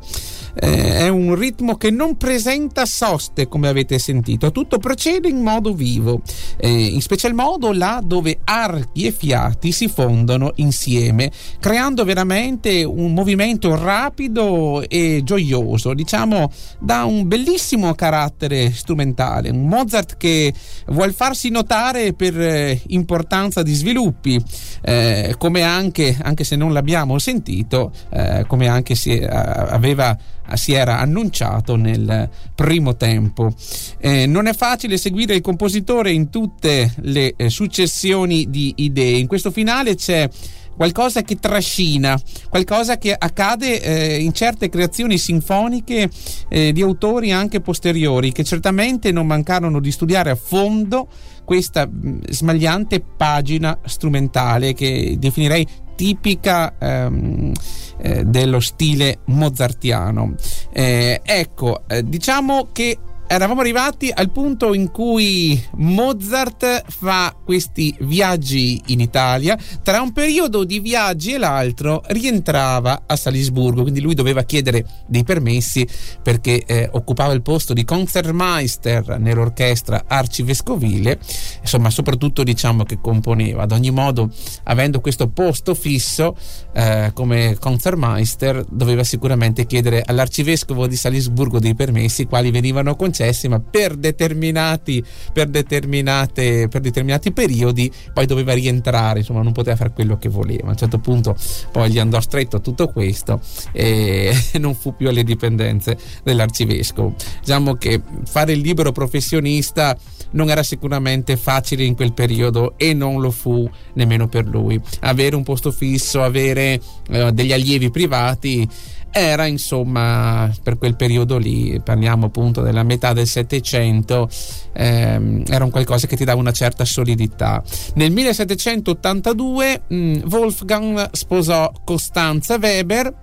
Eh, 0.56 0.98
è 0.98 1.08
un 1.08 1.34
ritmo 1.34 1.76
che 1.76 1.90
non 1.90 2.16
presenta 2.16 2.86
soste, 2.86 3.48
come 3.48 3.68
avete 3.68 3.98
sentito, 3.98 4.52
tutto 4.52 4.78
procede 4.78 5.28
in 5.28 5.40
modo 5.40 5.74
vivo, 5.74 6.22
eh, 6.56 6.70
in 6.70 7.00
special 7.00 7.34
modo 7.34 7.72
là 7.72 8.00
dove 8.04 8.38
archi 8.44 9.06
e 9.06 9.10
fiati 9.10 9.72
si 9.72 9.88
fondono 9.88 10.52
insieme, 10.56 11.30
creando 11.58 12.04
veramente 12.04 12.84
un 12.84 13.12
movimento 13.12 13.74
rapido 13.74 14.88
e 14.88 15.22
gioioso, 15.24 15.92
diciamo 15.92 16.50
da 16.78 17.04
un 17.04 17.26
bellissimo 17.26 17.94
carattere 17.94 18.72
strumentale, 18.72 19.50
un 19.50 19.66
Mozart 19.66 20.16
che 20.16 20.52
vuol 20.86 21.12
farsi 21.12 21.50
notare 21.50 22.12
per 22.12 22.40
eh, 22.40 22.80
importanza 22.88 23.62
di 23.62 23.74
sviluppi, 23.74 24.42
eh, 24.82 25.34
come 25.38 25.62
anche, 25.62 26.16
anche 26.22 26.44
se 26.44 26.56
non 26.56 26.72
l'abbiamo 26.72 27.18
sentito, 27.18 27.92
eh, 28.10 28.44
come 28.46 28.68
anche 28.68 28.94
si 28.94 29.12
aveva 29.12 30.16
si 30.54 30.72
era 30.72 30.98
annunciato 30.98 31.76
nel 31.76 32.28
primo 32.54 32.96
tempo. 32.96 33.52
Eh, 33.98 34.26
non 34.26 34.46
è 34.46 34.54
facile 34.54 34.98
seguire 34.98 35.34
il 35.34 35.40
compositore 35.40 36.12
in 36.12 36.30
tutte 36.30 36.92
le 37.02 37.34
eh, 37.36 37.48
successioni 37.48 38.50
di 38.50 38.72
idee. 38.76 39.18
In 39.18 39.26
questo 39.26 39.50
finale 39.50 39.94
c'è 39.94 40.28
qualcosa 40.76 41.22
che 41.22 41.36
trascina, 41.36 42.20
qualcosa 42.48 42.98
che 42.98 43.14
accade 43.16 43.80
eh, 43.80 44.22
in 44.22 44.32
certe 44.32 44.68
creazioni 44.68 45.18
sinfoniche 45.18 46.10
eh, 46.48 46.72
di 46.72 46.82
autori 46.82 47.32
anche 47.32 47.60
posteriori 47.60 48.32
che 48.32 48.44
certamente 48.44 49.12
non 49.12 49.26
mancarono 49.26 49.80
di 49.80 49.90
studiare 49.90 50.30
a 50.30 50.34
fondo 50.34 51.08
questa 51.44 51.86
mh, 51.86 52.30
smagliante 52.30 53.00
pagina 53.00 53.78
strumentale 53.84 54.72
che 54.72 55.16
definirei 55.18 55.66
tipica 55.94 56.74
ehm, 56.78 57.52
eh, 57.98 58.24
dello 58.24 58.60
stile 58.60 59.20
mozartiano. 59.26 60.34
Eh, 60.72 61.20
ecco, 61.24 61.82
eh, 61.86 62.02
diciamo 62.02 62.68
che 62.72 62.98
eravamo 63.26 63.60
arrivati 63.60 64.10
al 64.14 64.30
punto 64.30 64.74
in 64.74 64.90
cui 64.90 65.60
Mozart 65.76 66.84
fa 66.88 67.34
questi 67.42 67.94
viaggi 68.00 68.80
in 68.86 69.00
Italia, 69.00 69.58
tra 69.82 70.00
un 70.00 70.12
periodo 70.12 70.64
di 70.64 70.78
viaggi 70.80 71.32
e 71.32 71.38
l'altro 71.38 72.02
rientrava 72.08 73.02
a 73.06 73.16
Salisburgo, 73.16 73.82
quindi 73.82 74.00
lui 74.00 74.14
doveva 74.14 74.42
chiedere 74.42 74.84
dei 75.06 75.24
permessi 75.24 75.86
perché 76.22 76.64
eh, 76.64 76.88
occupava 76.92 77.32
il 77.32 77.42
posto 77.42 77.72
di 77.72 77.84
Concertmeister 77.84 79.18
nell'orchestra 79.18 80.04
arcivescovile, 80.06 81.18
insomma 81.60 81.90
soprattutto 81.90 82.42
diciamo 82.42 82.84
che 82.84 82.98
componeva, 83.00 83.62
ad 83.62 83.72
ogni 83.72 83.90
modo 83.90 84.30
avendo 84.64 85.00
questo 85.00 85.28
posto 85.28 85.74
fisso 85.74 86.36
eh, 86.72 87.10
come 87.14 87.56
Concertmeister 87.58 88.64
doveva 88.68 89.02
sicuramente 89.02 89.66
chiedere 89.66 90.02
all'arcivescovo 90.04 90.86
di 90.86 90.96
Salisburgo 90.96 91.58
dei 91.58 91.74
permessi 91.74 92.26
quali 92.26 92.50
venivano 92.50 92.94
concessi 92.94 93.13
concessi, 93.14 93.46
ma 93.46 93.60
per 93.60 93.94
determinati, 93.94 95.02
per, 95.32 95.46
determinate, 95.46 96.66
per 96.68 96.80
determinati 96.80 97.32
periodi 97.32 97.90
poi 98.12 98.26
doveva 98.26 98.52
rientrare, 98.52 99.20
insomma 99.20 99.42
non 99.42 99.52
poteva 99.52 99.76
fare 99.76 99.92
quello 99.92 100.18
che 100.18 100.28
voleva. 100.28 100.66
A 100.66 100.70
un 100.70 100.76
certo 100.76 100.98
punto 100.98 101.36
poi 101.70 101.90
gli 101.90 102.00
andò 102.00 102.20
stretto 102.20 102.60
tutto 102.60 102.88
questo 102.88 103.40
e 103.70 104.34
non 104.58 104.74
fu 104.74 104.96
più 104.96 105.08
alle 105.08 105.22
dipendenze 105.22 105.96
dell'arcivescovo. 106.24 107.14
Diciamo 107.40 107.74
che 107.74 108.02
fare 108.24 108.52
il 108.52 108.60
libero 108.60 108.90
professionista 108.90 109.96
non 110.32 110.50
era 110.50 110.64
sicuramente 110.64 111.36
facile 111.36 111.84
in 111.84 111.94
quel 111.94 112.12
periodo 112.12 112.74
e 112.76 112.92
non 112.92 113.20
lo 113.20 113.30
fu 113.30 113.70
nemmeno 113.94 114.26
per 114.26 114.46
lui. 114.46 114.80
Avere 115.00 115.36
un 115.36 115.44
posto 115.44 115.70
fisso, 115.70 116.22
avere 116.22 116.80
eh, 117.08 117.32
degli 117.32 117.52
allievi 117.52 117.90
privati 117.90 118.68
era 119.16 119.46
insomma 119.46 120.52
per 120.60 120.76
quel 120.76 120.96
periodo 120.96 121.38
lì, 121.38 121.80
parliamo 121.80 122.26
appunto 122.26 122.62
della 122.62 122.82
metà 122.82 123.12
del 123.12 123.28
Settecento, 123.28 124.28
ehm, 124.72 125.44
era 125.48 125.62
un 125.62 125.70
qualcosa 125.70 126.08
che 126.08 126.16
ti 126.16 126.24
dava 126.24 126.40
una 126.40 126.50
certa 126.50 126.84
solidità. 126.84 127.62
Nel 127.94 128.10
1782 128.10 129.82
mh, 129.86 130.18
Wolfgang 130.28 131.10
sposò 131.12 131.70
Costanza 131.84 132.56
Weber, 132.56 133.14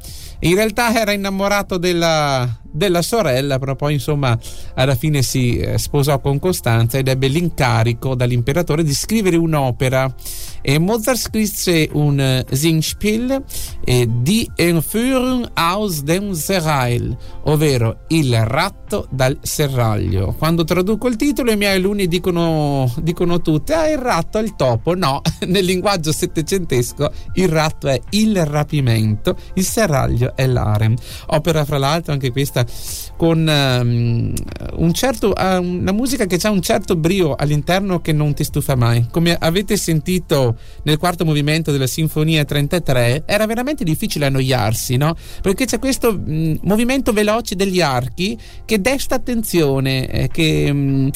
in 0.42 0.56
realtà 0.56 0.94
era 1.00 1.12
innamorato 1.12 1.78
della, 1.78 2.62
della 2.72 3.02
sorella, 3.02 3.60
però 3.60 3.76
poi 3.76 3.94
insomma 3.94 4.38
alla 4.76 4.96
fine 4.96 5.22
si 5.22 5.58
eh, 5.58 5.78
sposò 5.78 6.20
con 6.20 6.40
Costanza 6.40 6.98
ed 6.98 7.08
ebbe 7.08 7.28
l'incarico 7.28 8.16
dall'imperatore 8.16 8.84
di 8.84 8.94
scrivere 8.94 9.36
un'opera 9.36 10.14
e 10.62 10.80
Mozart 10.80 11.18
scrisse 11.18 11.90
un 11.94 12.20
eh, 12.20 12.46
Singspiel 12.50 13.44
eh, 13.84 14.08
Die 14.10 14.48
Entführung 14.56 15.50
aus 15.54 16.02
dem 16.02 16.32
Serail, 16.34 17.16
ovvero 17.44 18.06
Il 18.08 18.46
ratto 18.46 19.08
dal 19.10 19.38
serraglio. 19.42 20.36
Quando 20.38 20.64
traduco 20.64 21.08
il 21.08 21.16
titolo 21.16 21.52
i 21.52 21.58
miei 21.58 21.78
alunni 21.78 22.08
dicono, 22.08 22.92
dicono 23.02 23.42
tutti, 23.42 23.74
ah 23.74 23.88
il 23.88 23.98
ratto 23.98 24.38
è 24.38 24.42
il 24.42 24.56
topo, 24.56 24.96
no, 24.96 25.22
nel 25.48 25.66
linguaggio 25.66 26.12
settecentesco 26.12 27.12
il 27.36 27.48
ratto 27.48 27.88
è 27.88 28.00
il 28.12 28.46
rapimento, 28.46 29.36
il 29.56 29.64
serraglio 29.64 30.31
è 30.36 30.48
l'harem. 30.48 30.96
Opera 31.28 31.66
fra 31.66 31.78
l'altro 31.78 32.14
anche 32.14 32.32
questa 32.32 32.66
con 33.16 33.40
um, 33.40 34.34
un 34.76 34.94
certo, 34.94 35.34
uh, 35.38 35.62
una 35.62 35.92
musica 35.92 36.26
che 36.26 36.40
ha 36.42 36.50
un 36.50 36.62
certo 36.62 36.96
brio 36.96 37.36
all'interno 37.36 38.00
che 38.00 38.14
non 38.14 38.34
ti 38.34 38.44
stufa 38.44 38.76
mai. 38.76 39.08
Come 39.12 39.36
avete 39.40 39.78
sentito 39.78 40.58
nel 40.84 40.98
quarto 40.98 41.26
movimento 41.26 41.72
della 41.72 41.88
Sinfonia 41.88 42.44
33 42.44 43.24
era 43.26 43.46
veramente 43.46 43.84
difficile 43.84 44.26
annoiarsi, 44.26 44.98
no? 44.98 45.16
Perché 45.42 45.66
c'è 45.66 45.80
questo 45.80 46.14
mh, 46.14 46.60
movimento 46.64 47.14
veloce 47.14 47.56
degli 47.56 47.82
archi 47.82 48.38
che 48.66 48.82
desta 48.82 49.16
attenzione, 49.16 50.10
eh, 50.10 50.28
che 50.30 51.12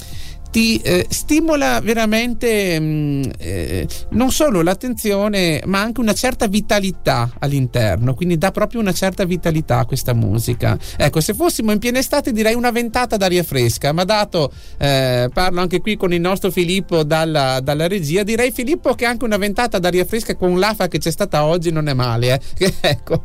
ti 0.56 0.78
eh, 0.78 1.06
stimola 1.10 1.82
veramente 1.82 2.80
mh, 2.80 2.86
mm, 2.86 3.24
eh, 3.40 3.88
non 4.12 4.32
solo 4.32 4.62
l'attenzione 4.62 5.62
ma 5.66 5.82
anche 5.82 6.00
una 6.00 6.14
certa 6.14 6.48
vitalità 6.48 7.30
all'interno. 7.40 8.14
Quindi 8.14 8.38
dà 8.38 8.52
proprio 8.52 8.80
una 8.80 8.94
certa 8.94 9.26
vitalità 9.26 9.80
a 9.80 9.86
questa 9.86 10.14
musica. 10.14 10.78
Ecco 10.96 11.20
se 11.20 11.34
fossimo 11.34 11.74
in 11.74 11.80
piena 11.80 12.00
estate 12.00 12.32
direi 12.32 12.54
una 12.54 12.72
ventata 12.72 13.18
d'aria 13.18 13.44
fresca 13.44 13.92
ma 13.92 14.06
dato 14.06 14.50
eh, 14.78 15.30
parlo 15.34 15.60
anche 15.60 15.82
qui 15.82 15.98
con 15.98 16.14
il 16.14 16.22
nostro 16.22 16.50
Filippo 16.52 17.04
dalla, 17.04 17.60
dalla, 17.60 17.90
regia 17.90 18.24
direi 18.24 18.52
Filippo 18.52 18.94
che 18.94 19.04
anche 19.04 19.26
una 19.26 19.36
ventata 19.36 19.78
d'aria 19.78 20.06
fresca 20.06 20.38
con 20.38 20.58
l'afa 20.58 20.88
che 20.88 21.00
c'è 21.00 21.12
stata 21.12 21.44
oggi 21.44 21.70
non 21.70 21.90
è 21.90 21.94
male 21.94 22.40
eh. 22.58 22.74
ecco 22.80 23.24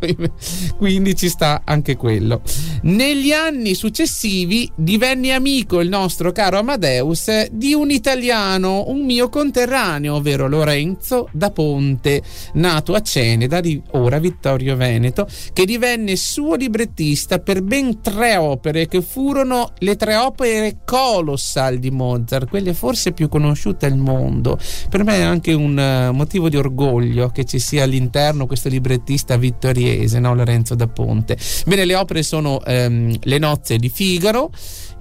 quindi 0.77 1.15
ci 1.15 1.29
sta 1.29 1.63
anche 1.65 1.95
quello. 1.95 2.43
Negli 2.83 3.31
anni 3.31 3.77
successivi 3.77 4.69
divenne 4.75 5.31
amico 5.33 5.79
il 5.79 5.89
nostro 5.89 6.33
caro 6.33 6.59
Amadeus 6.59 7.20
Beatles 7.21 7.51
di 7.53 7.75
un 7.75 7.91
italiano, 7.91 8.85
un 8.89 9.05
mio 9.05 9.29
conterraneo, 9.29 10.15
ovvero 10.17 10.49
Lorenzo 10.49 11.29
da 11.33 11.51
Ponte, 11.51 12.23
nato 12.55 12.95
a 12.95 13.03
Ceneda, 13.03 13.61
di 13.61 13.81
ora 13.93 14.19
Vittorio 14.19 14.77
Veneto, 14.77 15.29
che 15.53 15.65
divenne 15.67 16.17
suo 16.17 16.55
librettista 16.55 17.39
per 17.39 17.63
ben 17.63 18.01
tre 18.01 18.37
opere 18.37 18.89
che 18.89 19.03
furono 19.03 19.73
le 19.79 19.97
tre 19.97 20.17
opere 20.17 20.79
colossal 20.85 21.79
di 21.79 21.91
Mozart, 21.91 22.49
quelle 22.49 22.73
forse 22.73 23.13
più 23.13 23.29
conosciute 23.29 23.87
al 23.87 23.97
mondo. 23.97 24.59
Per 24.89 25.05
me 25.05 25.17
è 25.17 25.23
anche 25.23 25.53
un 25.53 25.77
uh, 25.77 26.15
motivo 26.15 26.49
di 26.49 26.57
orgoglio 26.57 27.29
che 27.29 27.45
ci 27.45 27.59
sia 27.59 27.85
all'interno 27.85 28.47
questo 28.47 28.69
librettista 28.69 29.37
vittoriese, 29.37 30.19
no? 30.19 30.35
Lorenzo 30.35 30.75
da 30.75 30.87
Ponte. 30.89 31.37
Bene, 31.67 31.85
le 31.85 31.95
opere 31.95 32.23
sono 32.23 32.61
um, 32.65 33.15
Le 33.21 33.39
nozze 33.39 33.77
di 33.77 33.89
Figaro, 33.89 34.51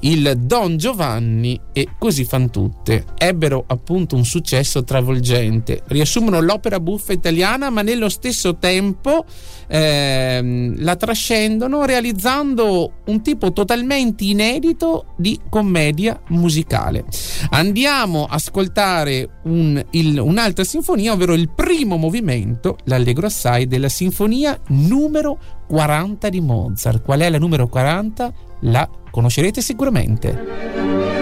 il 0.02 0.34
Don 0.38 0.78
Giovanni 0.78 1.60
e 1.74 1.90
Così 1.98 2.24
fan 2.24 2.50
tutte. 2.50 3.06
Ebbero 3.18 3.64
appunto 3.68 4.16
un 4.16 4.24
successo 4.24 4.84
travolgente. 4.84 5.82
Riassumono 5.88 6.40
l'opera 6.40 6.80
buffa 6.80 7.14
italiana, 7.14 7.70
ma 7.70 7.82
nello 7.82 8.10
stesso 8.10 8.58
tempo 8.58 9.26
ehm, 9.68 10.82
la 10.82 10.96
trascendono 10.96 11.86
realizzando 11.86 13.02
un 13.06 13.22
tipo 13.22 13.52
totalmente 13.52 14.24
inedito 14.24 15.14
di 15.18 15.40
commedia 15.50 16.22
musicale. 16.30 17.06
Andiamo 17.50 18.26
a 18.26 18.36
ascoltare 18.36 19.40
un, 19.44 19.84
il, 19.92 20.18
un'altra 20.18 20.64
sinfonia, 20.64 21.14
ovvero 21.14 21.34
il 21.34 21.50
primo 21.50 21.98
movimento, 21.98 22.78
l'allegro 22.86 23.28
assai 23.28 23.68
della 23.68 23.90
sinfonia 23.90 24.58
numero 24.68 25.38
40 25.68 26.30
di 26.30 26.42
Mozart. 26.42 27.04
Qual 27.04 27.20
è 27.20 27.30
la 27.30 27.38
numero 27.38 27.68
40? 27.68 28.34
La 28.64 28.90
conoscerete 29.12 29.62
sicuramente. 29.62 31.19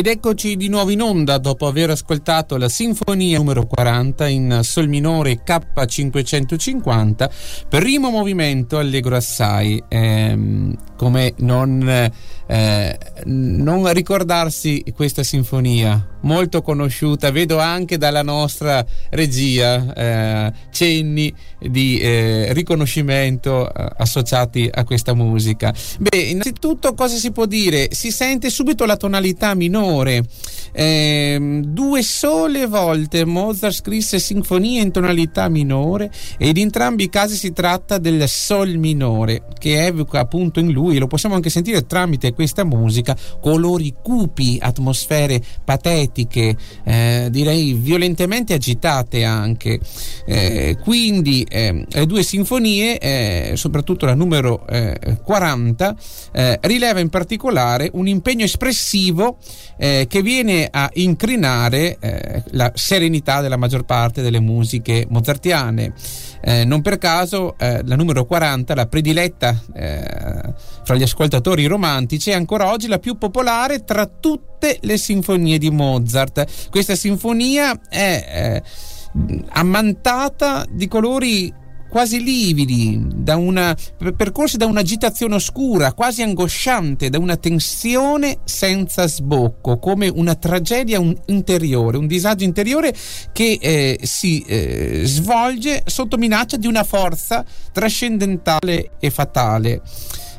Ed 0.00 0.06
eccoci 0.06 0.56
di 0.56 0.68
nuovo 0.68 0.88
in 0.88 1.02
onda 1.02 1.36
dopo 1.36 1.66
aver 1.66 1.90
ascoltato 1.90 2.56
la 2.56 2.70
sinfonia 2.70 3.36
numero 3.36 3.66
40 3.66 4.28
in 4.28 4.60
sol 4.62 4.88
minore 4.88 5.42
K550, 5.44 7.30
primo 7.68 8.08
movimento 8.08 8.78
allegro 8.78 9.16
assai, 9.16 9.84
ehm, 9.88 10.74
come 11.00 11.32
non, 11.38 11.88
eh, 12.46 12.98
non 13.24 13.90
ricordarsi 13.94 14.84
questa 14.94 15.22
sinfonia 15.22 16.08
molto 16.20 16.60
conosciuta, 16.60 17.30
vedo 17.30 17.58
anche 17.58 17.96
dalla 17.96 18.22
nostra 18.22 18.84
regia 19.08 19.94
eh, 19.94 20.52
cenni 20.70 21.34
di 21.58 21.98
eh, 21.98 22.52
riconoscimento 22.52 23.72
eh, 23.72 23.88
associati 23.96 24.68
a 24.70 24.84
questa 24.84 25.14
musica. 25.14 25.72
Beh, 26.00 26.18
innanzitutto 26.18 26.92
cosa 26.92 27.16
si 27.16 27.30
può 27.30 27.46
dire? 27.46 27.88
Si 27.92 28.10
sente 28.10 28.50
subito 28.50 28.84
la 28.84 28.98
tonalità 28.98 29.54
minore 29.54 29.68
minore. 29.80 30.24
Eh, 30.72 31.60
due 31.64 32.02
sole 32.02 32.66
volte 32.66 33.24
Mozart 33.24 33.74
scrisse 33.74 34.18
sinfonie 34.18 34.80
in 34.80 34.90
tonalità 34.90 35.48
minore 35.48 36.10
ed 36.38 36.56
in 36.56 36.70
entrambi 36.70 37.04
i 37.04 37.08
casi 37.08 37.34
si 37.34 37.52
tratta 37.52 37.98
del 37.98 38.28
sol 38.28 38.76
minore 38.76 39.42
che 39.58 39.84
evoca 39.86 40.20
appunto 40.20 40.60
in 40.60 40.70
lui, 40.70 40.98
lo 40.98 41.08
possiamo 41.08 41.34
anche 41.34 41.50
sentire 41.50 41.84
tramite 41.84 42.32
questa 42.32 42.64
musica, 42.64 43.16
colori 43.40 43.92
cupi, 44.00 44.56
atmosfere 44.60 45.42
patetiche, 45.64 46.56
eh, 46.84 47.28
direi 47.30 47.74
violentemente 47.74 48.54
agitate 48.54 49.24
anche. 49.24 49.80
Eh, 50.26 50.76
quindi 50.80 51.44
ehm, 51.48 51.84
le 51.88 52.06
due 52.06 52.22
sinfonie, 52.22 52.98
eh, 52.98 53.52
soprattutto 53.56 54.06
la 54.06 54.14
numero 54.14 54.64
40, 55.24 55.96
eh, 56.32 56.40
eh, 56.50 56.58
rileva 56.62 57.00
in 57.00 57.08
particolare 57.08 57.90
un 57.94 58.06
impegno 58.06 58.44
espressivo 58.44 59.38
eh, 59.76 60.06
che 60.08 60.22
viene 60.22 60.59
a 60.70 60.88
incrinare 60.94 61.96
eh, 62.00 62.42
la 62.50 62.72
serenità 62.74 63.40
della 63.40 63.56
maggior 63.56 63.84
parte 63.84 64.22
delle 64.22 64.40
musiche 64.40 65.06
mozartiane. 65.08 65.92
Eh, 66.42 66.64
non 66.64 66.80
per 66.80 66.98
caso 66.98 67.56
eh, 67.58 67.82
la 67.84 67.96
numero 67.96 68.24
40, 68.24 68.74
la 68.74 68.86
prediletta 68.86 69.60
eh, 69.74 70.54
fra 70.84 70.94
gli 70.94 71.02
ascoltatori 71.02 71.66
romantici, 71.66 72.30
è 72.30 72.34
ancora 72.34 72.70
oggi 72.70 72.88
la 72.88 72.98
più 72.98 73.18
popolare 73.18 73.84
tra 73.84 74.06
tutte 74.06 74.78
le 74.80 74.96
sinfonie 74.96 75.58
di 75.58 75.70
Mozart. 75.70 76.68
Questa 76.70 76.94
sinfonia 76.94 77.78
è 77.88 78.62
eh, 78.62 78.62
ammantata 79.50 80.64
di 80.68 80.88
colori 80.88 81.52
quasi 81.90 82.22
lividi, 82.22 82.98
da 83.04 83.36
una, 83.36 83.76
percorsi 84.16 84.56
da 84.56 84.66
un'agitazione 84.66 85.34
oscura, 85.34 85.92
quasi 85.92 86.22
angosciante, 86.22 87.10
da 87.10 87.18
una 87.18 87.36
tensione 87.36 88.38
senza 88.44 89.06
sbocco, 89.06 89.78
come 89.78 90.08
una 90.08 90.36
tragedia 90.36 91.02
interiore, 91.26 91.98
un 91.98 92.06
disagio 92.06 92.44
interiore 92.44 92.94
che 93.32 93.58
eh, 93.60 93.98
si 94.02 94.42
eh, 94.46 95.02
svolge 95.04 95.82
sotto 95.84 96.16
minaccia 96.16 96.56
di 96.56 96.66
una 96.66 96.84
forza 96.84 97.44
trascendentale 97.72 98.92
e 98.98 99.10
fatale 99.10 99.82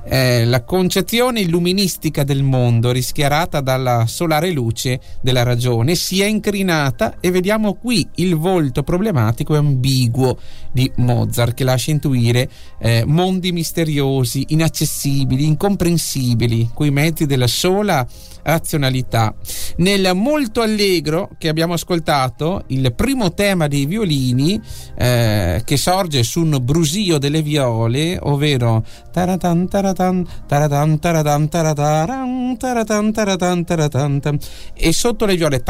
eh, 0.04 0.46
la 0.46 0.64
concezione 0.64 1.42
illuministica 1.42 2.24
del 2.24 2.44
mondo 2.44 2.92
rischiarata 2.92 3.62
dalla 3.62 4.06
solare 4.08 4.52
luce 4.52 5.00
della 5.22 5.44
ragione 5.44 5.96
si 5.96 6.22
è 6.22 6.26
incrinata 6.26 7.18
e 7.20 7.32
vediamo 7.32 7.76
qui 7.76 8.08
il 8.16 8.36
volto 8.36 8.84
problematico 8.84 9.54
e 9.54 9.58
ambiguo 9.58 10.38
di 10.72 10.92
Mozart 10.96 11.54
che 11.54 11.64
lascia 11.64 11.92
intuire 11.92 12.50
eh, 12.80 13.04
mondi 13.06 13.52
misteriosi, 13.52 14.46
inaccessibili, 14.50 15.46
incomprensibili, 15.46 16.72
coi 16.74 16.92
mezzi 16.92 17.26
della 17.26 17.48
sola 17.48 18.08
razionalità. 18.44 19.34
Nel 19.78 20.12
molto 20.14 20.62
allegro 20.62 21.30
che 21.38 21.50
abbiamo 21.50 21.74
ascoltato, 21.74 22.64
il 22.68 22.94
primo 22.94 23.34
tema 23.34 23.68
dei 23.68 23.86
violini 23.86 24.60
eh, 24.96 25.62
che 25.66 25.78
sorge 25.78 26.24
su 26.24 26.42
un 26.42 26.60
brusio 26.62 27.18
delle 27.18 27.42
viole, 27.42 28.18
ovvero 28.22 28.84
taratan 29.12 29.68
taratan 29.68 30.28
taratan 30.48 31.00
taratan 31.00 31.50
taratan 31.50 32.58
taratan 32.58 33.12
taratan 33.12 33.66
taratan 33.66 34.40
e 34.74 34.94
sotto 34.94 35.26
le 35.26 35.36
viole 35.36 35.62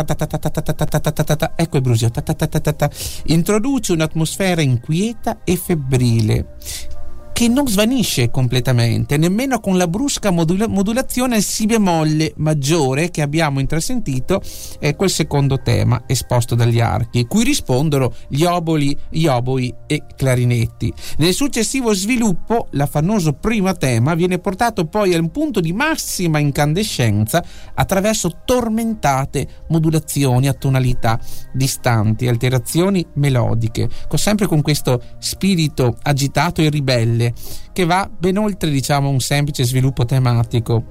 ecco 1.55 1.75
il 1.77 1.81
brusio 1.81 2.11
introduce 3.25 3.93
un'atmosfera 3.93 4.61
inquieta 4.61 5.39
e 5.43 5.55
febbrile 5.55 6.45
che 7.41 7.47
non 7.47 7.67
svanisce 7.67 8.29
completamente, 8.29 9.17
nemmeno 9.17 9.59
con 9.59 9.75
la 9.75 9.87
brusca 9.87 10.29
modula- 10.29 10.67
modulazione 10.67 11.37
al 11.37 11.41
si 11.41 11.65
bemolle 11.65 12.33
maggiore 12.35 13.09
che 13.09 13.23
abbiamo 13.23 13.59
intrasentito 13.59 14.43
è 14.77 14.95
quel 14.95 15.09
secondo 15.09 15.59
tema 15.59 16.03
esposto 16.05 16.53
dagli 16.53 16.79
archi, 16.79 17.25
cui 17.25 17.43
rispondono 17.43 18.13
gli 18.27 18.43
oboli, 18.43 18.95
gli 19.09 19.25
oboi 19.25 19.73
e 19.87 20.03
clarinetti. 20.15 20.93
Nel 21.17 21.33
successivo 21.33 21.95
sviluppo, 21.95 22.67
l'affannoso 22.73 23.33
primo 23.33 23.73
tema 23.73 24.13
viene 24.13 24.37
portato 24.37 24.85
poi 24.85 25.15
a 25.15 25.19
un 25.19 25.31
punto 25.31 25.61
di 25.61 25.73
massima 25.73 26.37
incandescenza 26.37 27.43
attraverso 27.73 28.41
tormentate 28.45 29.47
modulazioni 29.69 30.47
a 30.47 30.53
tonalità 30.53 31.19
distanti, 31.51 32.27
alterazioni 32.27 33.03
melodiche, 33.15 33.89
sempre 34.13 34.45
con 34.45 34.61
questo 34.61 35.01
spirito 35.17 35.97
agitato 36.03 36.61
e 36.61 36.69
ribelle 36.69 37.29
che 37.73 37.85
va 37.85 38.09
ben 38.15 38.37
oltre 38.37 38.69
diciamo 38.69 39.09
un 39.09 39.19
semplice 39.19 39.63
sviluppo 39.63 40.05
tematico. 40.05 40.85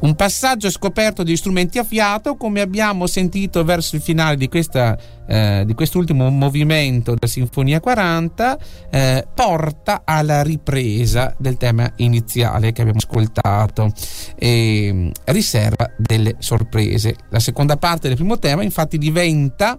Un 0.00 0.14
passaggio 0.14 0.70
scoperto 0.70 1.22
di 1.22 1.36
strumenti 1.36 1.78
a 1.78 1.84
fiato, 1.84 2.36
come 2.36 2.60
abbiamo 2.60 3.06
sentito 3.06 3.64
verso 3.64 3.96
il 3.96 4.02
finale 4.02 4.36
di, 4.36 4.48
questa, 4.48 4.96
eh, 5.26 5.64
di 5.66 5.74
quest'ultimo 5.74 6.28
movimento 6.30 7.14
della 7.14 7.26
Sinfonia 7.26 7.80
40, 7.80 8.58
eh, 8.90 9.26
porta 9.34 10.02
alla 10.04 10.42
ripresa 10.42 11.34
del 11.38 11.56
tema 11.56 11.90
iniziale 11.96 12.72
che 12.72 12.80
abbiamo 12.80 13.00
ascoltato 13.00 13.92
e 14.36 14.90
mm, 14.92 15.10
riserva 15.26 15.90
delle 15.96 16.36
sorprese. 16.38 17.16
La 17.30 17.40
seconda 17.40 17.76
parte 17.76 18.08
del 18.08 18.16
primo 18.16 18.38
tema 18.38 18.62
infatti 18.62 18.98
diventa 18.98 19.78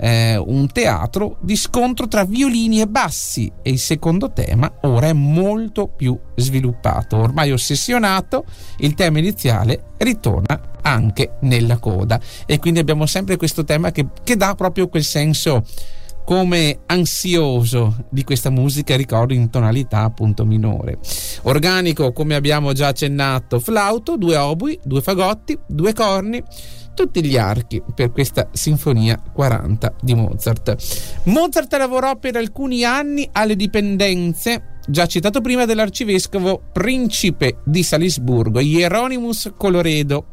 eh, 0.00 0.36
un 0.36 0.66
teatro 0.68 1.36
di 1.40 1.56
scontro 1.56 2.08
tra 2.08 2.24
violini 2.24 2.80
e 2.80 2.86
bassi 2.86 3.52
e 3.62 3.70
il 3.70 3.78
secondo 3.78 4.32
tema 4.32 4.72
ora 4.82 5.08
è 5.08 5.12
molto 5.12 5.88
più 5.88 6.18
sviluppato. 6.34 7.18
Ormai 7.18 7.52
ossessionato, 7.52 8.44
il 8.78 8.94
tema 8.94 9.18
iniziale 9.18 9.92
ritorna 9.98 10.78
anche 10.82 11.36
nella 11.40 11.78
coda 11.78 12.18
e 12.46 12.58
quindi 12.58 12.80
abbiamo 12.80 13.04
sempre 13.04 13.36
questo 13.36 13.64
tema 13.64 13.92
che, 13.92 14.06
che 14.24 14.36
dà 14.36 14.54
proprio 14.54 14.88
quel 14.88 15.04
senso 15.04 15.64
come 16.24 16.80
ansioso 16.86 18.04
di 18.08 18.22
questa 18.22 18.50
musica, 18.50 18.96
ricordo 18.96 19.34
in 19.34 19.50
tonalità 19.50 20.02
appunto 20.02 20.44
minore. 20.44 20.98
Organico, 21.42 22.12
come 22.12 22.36
abbiamo 22.36 22.72
già 22.72 22.88
accennato, 22.88 23.58
flauto, 23.58 24.16
due 24.16 24.36
obui, 24.36 24.78
due 24.84 25.00
fagotti, 25.00 25.58
due 25.66 25.92
corni 25.92 26.42
tutti 26.94 27.24
gli 27.24 27.36
archi 27.36 27.82
per 27.94 28.12
questa 28.12 28.48
Sinfonia 28.52 29.20
40 29.32 29.94
di 30.00 30.14
Mozart. 30.14 30.76
Mozart 31.24 31.74
lavorò 31.76 32.16
per 32.16 32.36
alcuni 32.36 32.84
anni 32.84 33.28
alle 33.32 33.56
dipendenze 33.56 34.78
già 34.86 35.06
citato 35.06 35.40
prima 35.40 35.64
dell'arcivescovo 35.64 36.62
principe 36.72 37.58
di 37.64 37.82
Salisburgo, 37.82 38.60
Hieronymus 38.60 39.52
Coloredo. 39.56 40.26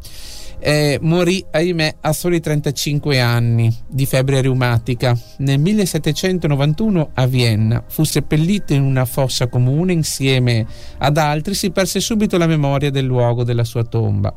Eh, 0.60 0.98
morì, 1.02 1.46
ahimè, 1.52 1.98
a 2.02 2.14
soli 2.14 2.40
35 2.40 3.20
anni 3.20 3.72
di 3.88 4.08
febbre 4.08 4.42
reumatica. 4.42 5.16
Nel 5.38 5.60
1791 5.60 7.12
a 7.14 7.28
Vienna 7.28 7.84
fu 7.88 8.04
seppellito 8.04 8.74
in 8.74 8.82
una 8.82 9.06
fossa 9.06 9.48
comune 9.48 9.94
insieme 9.94 10.66
ad 10.98 11.18
altri, 11.18 11.54
si 11.54 11.70
perse 11.70 12.00
subito 12.00 12.40
la 12.40 12.48
memoria 12.48 12.90
del 12.90 13.06
luogo 13.06 13.44
della 13.44 13.64
sua 13.64 13.84
tomba. 13.84 14.36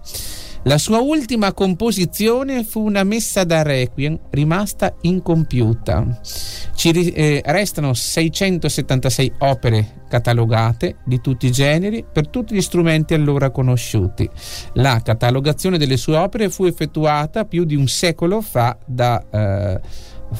La 0.64 0.76
sua 0.76 0.98
ultima 0.98 1.54
composizione 1.54 2.64
fu 2.64 2.84
una 2.84 3.02
messa 3.02 3.44
da 3.44 3.62
requiem 3.62 4.18
rimasta 4.28 4.94
incompiuta. 5.00 6.20
Ci 6.74 7.12
eh, 7.12 7.40
restano 7.46 7.94
676 7.94 9.32
opere 9.38 10.02
catalogate 10.10 10.96
di 11.04 11.20
tutti 11.22 11.46
i 11.46 11.52
generi 11.52 12.04
per 12.10 12.28
tutti 12.28 12.54
gli 12.54 12.60
strumenti 12.60 13.14
allora 13.14 13.50
conosciuti. 13.50 14.28
La 14.74 15.00
catalogazione 15.02 15.78
delle 15.78 15.96
sue 15.96 16.16
opere 16.16 16.50
fu 16.50 16.66
effettuata 16.66 17.46
più 17.46 17.64
di 17.64 17.76
un 17.76 17.86
secolo 17.86 18.42
fa 18.42 18.76
da 18.84 19.24
eh, 19.30 19.80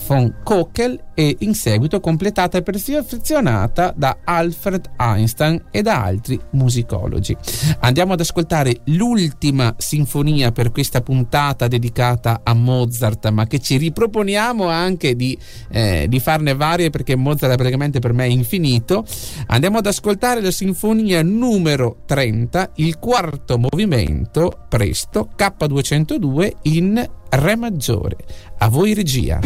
von 0.07 0.37
Kokel 0.43 1.09
e 1.15 1.37
in 1.41 1.55
seguito 1.55 2.01
completata 2.01 2.59
e 2.59 2.63
perfezionata 2.63 3.93
da 3.95 4.19
Alfred 4.25 4.91
Einstein 4.97 5.65
e 5.71 5.83
da 5.83 6.03
altri 6.03 6.41
musicologi. 6.53 7.37
Andiamo 7.81 8.15
ad 8.15 8.21
ascoltare 8.21 8.81
l'ultima 8.87 9.75
sinfonia 9.77 10.53
per 10.53 10.71
questa 10.71 11.03
puntata 11.03 11.69
dedicata 11.69 12.41
a 12.43 12.55
Mozart, 12.55 13.29
ma 13.31 13.47
che 13.47 13.59
ci 13.59 13.77
riproponiamo 13.77 14.67
anche 14.67 15.15
di, 15.15 15.37
eh, 15.71 16.07
di 16.09 16.21
farne 16.21 16.55
varie 16.55 16.91
perché 16.91 17.17
Mozart 17.17 17.53
è 17.53 17.57
praticamente 17.57 17.99
per 17.99 18.13
me 18.13 18.27
infinito. 18.29 19.05
Andiamo 19.49 19.79
ad 19.79 19.87
ascoltare 19.87 20.41
la 20.41 20.51
sinfonia 20.51 21.23
numero 21.23 21.99
30, 22.07 22.73
il 22.77 22.99
quarto 22.99 23.59
movimento, 23.59 24.65
presto, 24.69 25.31
K202 25.37 26.53
in 26.63 27.19
Re 27.33 27.57
maggiore. 27.57 28.17
A 28.59 28.69
voi 28.69 28.93
regia. 28.93 29.41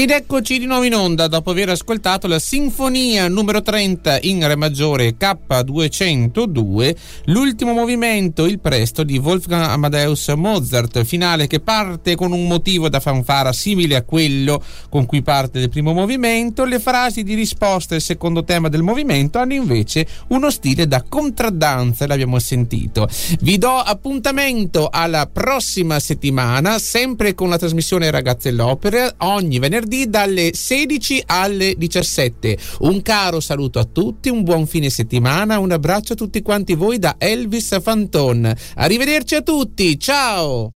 Ed 0.00 0.08
eccoci 0.08 0.58
di 0.58 0.64
nuovo 0.64 0.84
in 0.84 0.94
onda 0.94 1.28
dopo 1.28 1.50
aver 1.50 1.68
ascoltato 1.68 2.26
la 2.26 2.38
sinfonia 2.38 3.28
numero 3.28 3.60
30 3.60 4.20
in 4.22 4.46
Re 4.46 4.56
maggiore 4.56 5.14
K202, 5.14 6.96
l'ultimo 7.26 7.74
movimento, 7.74 8.46
il 8.46 8.60
presto 8.60 9.02
di 9.02 9.18
Wolfgang 9.18 9.62
Amadeus 9.62 10.28
Mozart, 10.28 11.04
finale 11.04 11.46
che 11.46 11.60
parte 11.60 12.16
con 12.16 12.32
un 12.32 12.46
motivo 12.46 12.88
da 12.88 12.98
fanfara 12.98 13.52
simile 13.52 13.96
a 13.96 14.02
quello 14.02 14.64
con 14.88 15.04
cui 15.04 15.20
parte 15.20 15.58
il 15.58 15.68
primo 15.68 15.92
movimento, 15.92 16.64
le 16.64 16.78
frasi 16.78 17.22
di 17.22 17.34
risposta 17.34 17.94
al 17.94 18.00
secondo 18.00 18.42
tema 18.42 18.70
del 18.70 18.82
movimento 18.82 19.36
hanno 19.36 19.52
invece 19.52 20.06
uno 20.28 20.50
stile 20.50 20.88
da 20.88 21.04
contraddanza, 21.06 22.06
l'abbiamo 22.06 22.38
sentito. 22.38 23.06
Vi 23.40 23.58
do 23.58 23.76
appuntamento 23.76 24.88
alla 24.90 25.28
prossima 25.30 26.00
settimana, 26.00 26.78
sempre 26.78 27.34
con 27.34 27.50
la 27.50 27.58
trasmissione 27.58 28.10
Ragazze 28.10 28.48
dell'Opera, 28.48 29.12
ogni 29.18 29.58
venerdì 29.90 30.08
dalle 30.08 30.50
16 30.54 31.24
alle 31.26 31.74
17. 31.76 32.56
Un 32.80 33.02
caro 33.02 33.40
saluto 33.40 33.80
a 33.80 33.84
tutti, 33.84 34.28
un 34.28 34.44
buon 34.44 34.66
fine 34.66 34.88
settimana, 34.88 35.58
un 35.58 35.72
abbraccio 35.72 36.12
a 36.12 36.16
tutti 36.16 36.40
quanti 36.40 36.74
voi 36.74 36.98
da 36.98 37.16
Elvis 37.18 37.80
Fanton. 37.82 38.54
Arrivederci 38.76 39.34
a 39.34 39.42
tutti, 39.42 39.98
ciao! 39.98 40.68